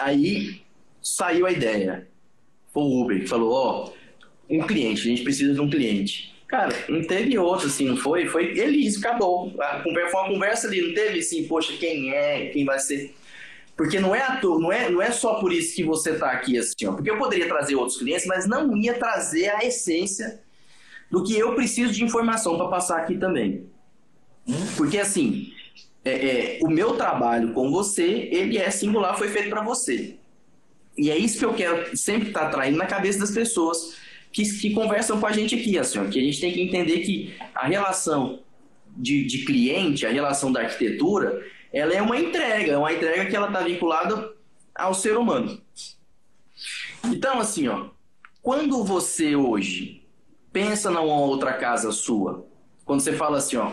[0.00, 0.60] aí
[1.02, 2.06] saiu a ideia.
[2.74, 3.92] O Uber que falou, ó,
[4.50, 6.34] um cliente, a gente precisa de um cliente.
[6.46, 8.26] Cara, não teve outro, assim, não foi?
[8.26, 9.52] Foi Elise, acabou.
[9.82, 13.14] Foi uma conversa ali, não teve assim, poxa, quem é, quem vai ser.
[13.76, 16.58] Porque não é ator, não é, não é só por isso que você está aqui
[16.58, 16.92] assim, ó.
[16.92, 20.43] Porque eu poderia trazer outros clientes, mas não ia trazer a essência
[21.14, 23.66] do que eu preciso de informação para passar aqui também.
[24.76, 25.52] Porque assim,
[26.04, 30.16] é, é, o meu trabalho com você, ele é singular, foi feito para você.
[30.98, 33.96] E é isso que eu quero sempre estar tá traindo na cabeça das pessoas
[34.32, 36.98] que, que conversam com a gente aqui, assim, ó, que a gente tem que entender
[36.98, 38.40] que a relação
[38.96, 43.36] de, de cliente, a relação da arquitetura, ela é uma entrega, é uma entrega que
[43.36, 44.32] ela está vinculada
[44.74, 45.62] ao ser humano.
[47.04, 47.90] Então, assim, ó,
[48.42, 50.03] quando você hoje
[50.54, 52.46] pensa numa outra casa sua,
[52.86, 53.72] quando você fala assim, ó,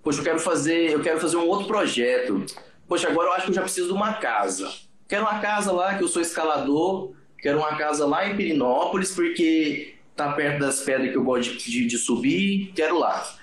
[0.00, 2.44] poxa, eu quero fazer, eu quero fazer um outro projeto.
[2.86, 4.70] Poxa, agora eu acho que eu já preciso de uma casa.
[5.08, 9.94] Quero uma casa lá que eu sou escalador, Quero uma casa lá em Pirinópolis, porque
[10.14, 13.38] tá perto das pedras que eu gosto de, de, de subir, quero lá.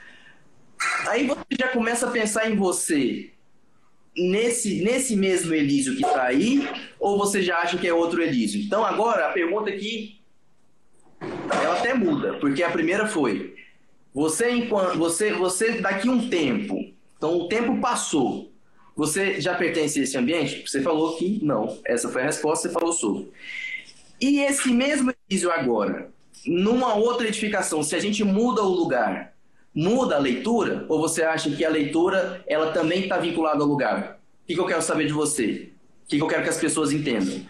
[1.08, 3.32] Aí você já começa a pensar em você
[4.16, 6.68] nesse, nesse mesmo Elísio que está aí,
[7.00, 8.62] ou você já acha que é outro Elísio?
[8.62, 10.17] Então agora a pergunta aqui
[11.20, 13.56] ela até muda, porque a primeira foi:
[14.14, 18.52] você enquanto você você daqui um tempo, então o tempo passou,
[18.96, 20.68] você já pertence a esse ambiente?
[20.68, 21.78] Você falou que não.
[21.86, 23.30] Essa foi a resposta, você falou sobre.
[24.20, 26.10] E esse mesmo edifício agora,
[26.46, 29.34] numa outra edificação, se a gente muda o lugar,
[29.74, 30.86] muda a leitura?
[30.90, 34.20] Ou você acha que a leitura ela também está vinculada ao lugar?
[34.44, 35.70] O que, que eu quero saber de você?
[36.06, 37.46] O que, que eu quero que as pessoas entendam?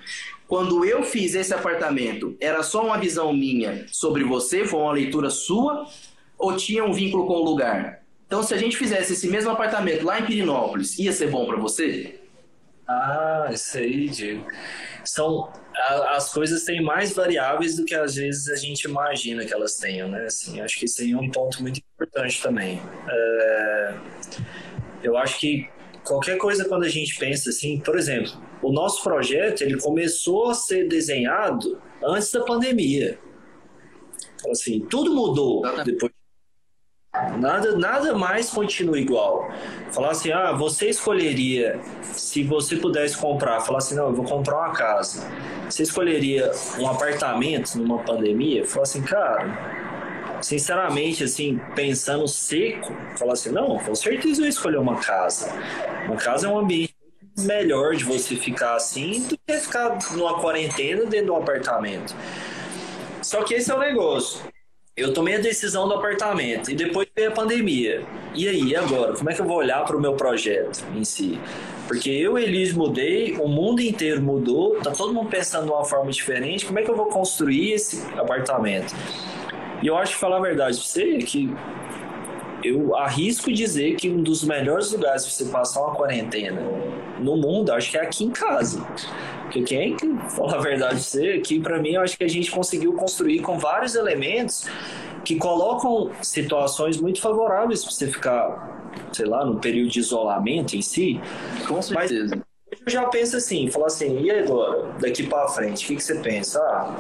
[0.48, 4.64] Quando eu fiz esse apartamento, era só uma visão minha sobre você?
[4.66, 5.86] Foi uma leitura sua?
[6.38, 8.02] Ou tinha um vínculo com o lugar?
[8.26, 11.58] Então, se a gente fizesse esse mesmo apartamento lá em Pirinópolis, ia ser bom para
[11.58, 12.20] você?
[12.88, 14.46] Ah, isso aí, Diego.
[15.04, 15.52] São
[16.16, 20.10] as coisas têm mais variáveis do que às vezes a gente imagina que elas tenham,
[20.10, 20.26] né?
[20.26, 22.82] Assim, acho que isso aí é um ponto muito importante também.
[23.08, 23.94] É,
[25.04, 25.70] eu acho que
[26.08, 28.32] qualquer coisa quando a gente pensa assim, por exemplo,
[28.62, 33.20] o nosso projeto ele começou a ser desenhado antes da pandemia.
[34.36, 36.12] Então, assim, tudo mudou depois
[37.40, 39.50] Nada, nada mais continua igual.
[39.92, 44.58] Falar assim, ah, você escolheria, se você pudesse comprar, falar assim, não, eu vou comprar
[44.58, 45.28] uma casa.
[45.70, 48.66] Você escolheria um apartamento numa pandemia?
[48.66, 49.77] Falar assim, cara,
[50.42, 55.52] sinceramente, assim, pensando seco, falar assim, não, com certeza eu ia escolher uma casa.
[56.06, 56.96] Uma casa é um ambiente
[57.38, 62.16] melhor de você ficar assim do que ficar numa quarentena dentro de um apartamento.
[63.22, 64.42] Só que esse é o negócio
[64.98, 68.04] eu tomei a decisão do apartamento e depois veio a pandemia.
[68.34, 69.14] E aí, agora?
[69.14, 71.40] Como é que eu vou olhar para o meu projeto em si?
[71.88, 76.12] Porque eu, Elis, mudei, o mundo inteiro mudou, tá todo mundo pensando de uma forma
[76.12, 76.66] diferente.
[76.66, 78.92] Como é que eu vou construir esse apartamento?
[79.82, 81.54] E eu acho que falar a verdade para você é que
[82.64, 86.62] eu arrisco dizer que um dos melhores lugares para você passar uma quarentena
[87.20, 88.86] no mundo, acho que é aqui em casa.
[89.44, 92.28] Porque quem que fala a verdade pra você, aqui para mim eu acho que a
[92.28, 94.66] gente conseguiu construir com vários elementos
[95.24, 100.82] que colocam situações muito favoráveis para você ficar, sei lá, no período de isolamento em
[100.82, 101.20] si.
[101.68, 102.36] Com certeza.
[102.36, 106.04] Mas eu já penso assim, falar assim, e agora, daqui para frente, o que, que
[106.04, 106.60] você pensa?
[106.60, 106.96] Ah,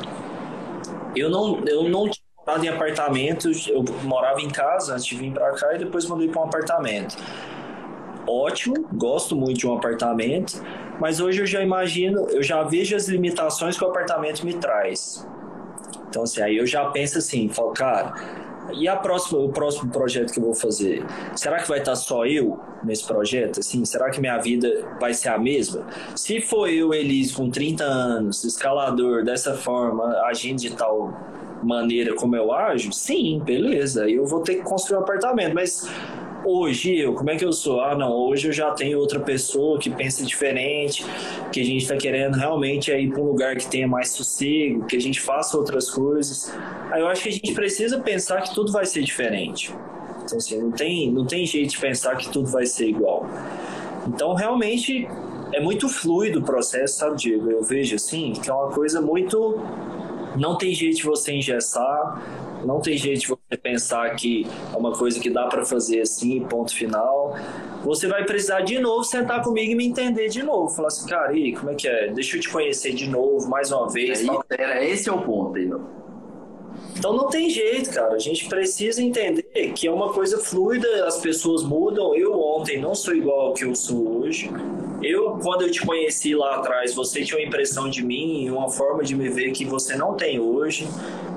[1.15, 5.33] eu não, eu não tinha morado em apartamento, eu morava em casa antes de vir
[5.33, 7.17] para cá e depois mudei para um apartamento
[8.27, 10.61] ótimo, gosto muito de um apartamento,
[10.99, 15.25] mas hoje eu já imagino, eu já vejo as limitações que o apartamento me traz.
[16.09, 18.13] Então, assim, aí eu já penso assim, falo, cara,
[18.73, 21.05] e a próxima, o próximo projeto que eu vou fazer?
[21.35, 23.61] Será que vai estar só eu nesse projeto?
[23.61, 25.87] Assim, será que minha vida vai ser a mesma?
[26.13, 31.13] Se for eu, Elis, com 30 anos, escalador, dessa forma, agindo de tal
[31.63, 35.87] maneira como eu ajo, sim, beleza, eu vou ter que construir um apartamento, mas
[36.45, 37.81] hoje eu, como é que eu sou?
[37.81, 41.05] Ah, não, hoje eu já tenho outra pessoa que pensa diferente,
[41.51, 44.95] que a gente está querendo realmente ir para um lugar que tenha mais sossego, que
[44.95, 46.51] a gente faça outras coisas.
[46.91, 49.73] Aí eu acho que a gente precisa pensar que tudo vai ser diferente.
[50.23, 53.25] Então, assim, não tem, não tem jeito de pensar que tudo vai ser igual.
[54.07, 55.07] Então, realmente,
[55.53, 57.49] é muito fluido o processo, sabe, Diego?
[57.49, 59.59] Eu vejo, assim, que é uma coisa muito
[60.37, 64.91] não tem jeito de você engessar, não tem jeito de você pensar que é uma
[64.91, 67.35] coisa que dá para fazer assim, ponto final.
[67.83, 70.69] Você vai precisar de novo sentar comigo e me entender de novo.
[70.69, 72.11] Falar assim, cara, e como é que é?
[72.11, 74.21] Deixa eu te conhecer de novo, mais uma vez.
[74.21, 75.69] Aí, era, esse é o ponto aí.
[76.97, 78.15] Então não tem jeito, cara.
[78.15, 82.15] A gente precisa entender que é uma coisa fluida, as pessoas mudam.
[82.15, 84.49] Eu ontem não sou igual ao que eu sou hoje.
[85.01, 89.03] Eu, quando eu te conheci lá atrás, você tinha uma impressão de mim, uma forma
[89.03, 90.87] de me ver que você não tem hoje.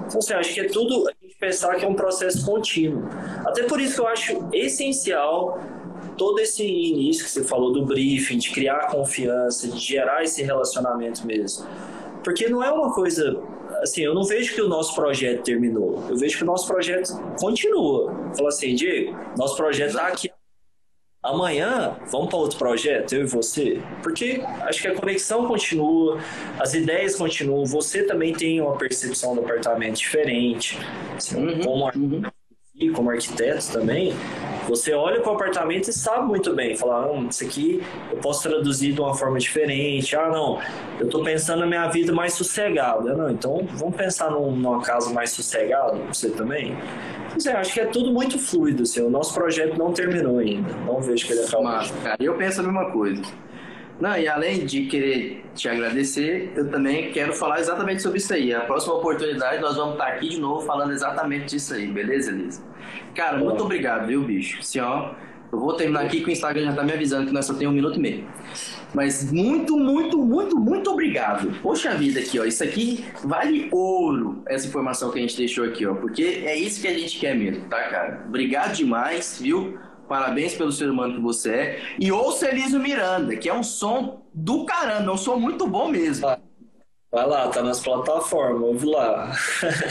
[0.07, 3.05] Então, assim, acho que é tudo a gente pensar que é um processo contínuo.
[3.47, 5.61] Até por isso eu acho essencial
[6.17, 11.27] todo esse início que você falou do briefing, de criar confiança, de gerar esse relacionamento
[11.27, 11.67] mesmo.
[12.25, 13.41] Porque não é uma coisa
[13.83, 16.03] assim, eu não vejo que o nosso projeto terminou.
[16.09, 18.13] Eu vejo que o nosso projeto continua.
[18.37, 20.31] Fala assim, Diego, nosso projeto está aqui
[21.23, 23.83] Amanhã, vamos para outro projeto, eu e você?
[24.03, 26.19] Porque acho que a conexão continua,
[26.59, 30.79] as ideias continuam, você também tem uma percepção do apartamento diferente,
[31.15, 32.93] assim, uhum, como, uhum.
[32.95, 34.15] como arquiteto também.
[34.71, 38.49] Você olha para o apartamento e sabe muito bem, falar, ah, isso aqui eu posso
[38.49, 40.15] traduzir de uma forma diferente.
[40.15, 40.61] Ah, não,
[41.01, 43.13] eu estou pensando na minha vida mais sossegada.
[43.15, 46.77] Não, então vamos pensar num, numa casa mais sossegada, você também?
[47.45, 50.73] É, acho que é tudo muito fluido, assim, o nosso projeto não terminou ainda.
[50.87, 51.65] Não vejo que ele acabou.
[51.65, 53.23] Mas, cara, eu penso a mesma coisa.
[54.01, 58.55] Não, e além de querer te agradecer, eu também quero falar exatamente sobre isso aí.
[58.55, 62.63] A próxima oportunidade nós vamos estar aqui de novo falando exatamente disso aí, beleza, Elisa?
[63.15, 64.59] Cara, muito obrigado, viu, bicho?
[64.61, 65.11] Assim, ó,
[65.53, 67.73] eu vou terminar aqui que o Instagram já tá me avisando que nós só temos
[67.73, 68.25] um minuto e meio.
[68.95, 71.53] Mas muito, muito, muito, muito obrigado.
[71.61, 72.45] Poxa vida aqui, ó.
[72.45, 75.95] Isso aqui vale ouro, essa informação que a gente deixou aqui, ó.
[75.95, 78.25] Porque é isso que a gente quer mesmo, tá, cara?
[78.27, 79.79] Obrigado demais, viu?
[80.11, 81.81] Parabéns pelo ser humano que você é.
[81.97, 85.87] E ouça Elísio Miranda, que é um som do caramba, é um som muito bom
[85.87, 86.27] mesmo.
[87.13, 89.31] Vai lá, tá nas plataformas, ouve lá.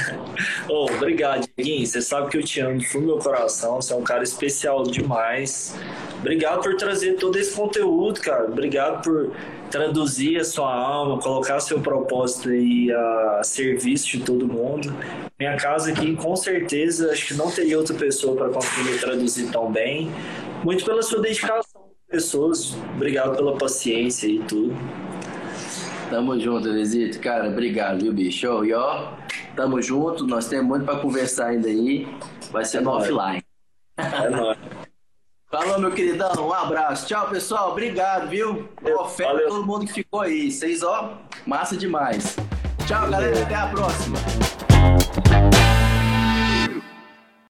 [0.67, 1.87] oh, obrigado, Dieguinho.
[1.87, 3.77] Você sabe que eu te amo do fundo do meu coração.
[3.77, 5.73] Você é um cara especial demais.
[6.19, 8.45] Obrigado por trazer todo esse conteúdo, cara.
[8.45, 9.31] Obrigado por
[9.71, 14.93] traduzir a sua alma, colocar seu propósito aí a serviço de todo mundo.
[15.39, 19.71] Minha casa aqui, com certeza, acho que não teria outra pessoa para conseguir traduzir tão
[19.71, 20.11] bem.
[20.63, 22.75] Muito pela sua dedicação, pessoas.
[22.95, 24.75] Obrigado pela paciência e tudo.
[26.09, 27.19] Tamo junto, Elisito.
[27.19, 28.65] Cara, obrigado, viu, bicho?
[28.65, 29.13] E ó,
[29.55, 30.25] tamo junto.
[30.25, 32.07] Nós temos muito pra conversar ainda aí.
[32.51, 33.43] Vai ser é no offline.
[33.97, 34.57] É nóis.
[35.51, 36.47] Falou, meu queridão.
[36.47, 37.07] Um abraço.
[37.07, 37.71] Tchau, pessoal.
[37.71, 38.69] Obrigado, viu?
[38.81, 40.51] Boa fé a todo mundo que ficou aí.
[40.51, 42.35] Vocês, ó, massa demais.
[42.85, 43.41] Tchau, galera.
[43.41, 44.19] Até a próxima.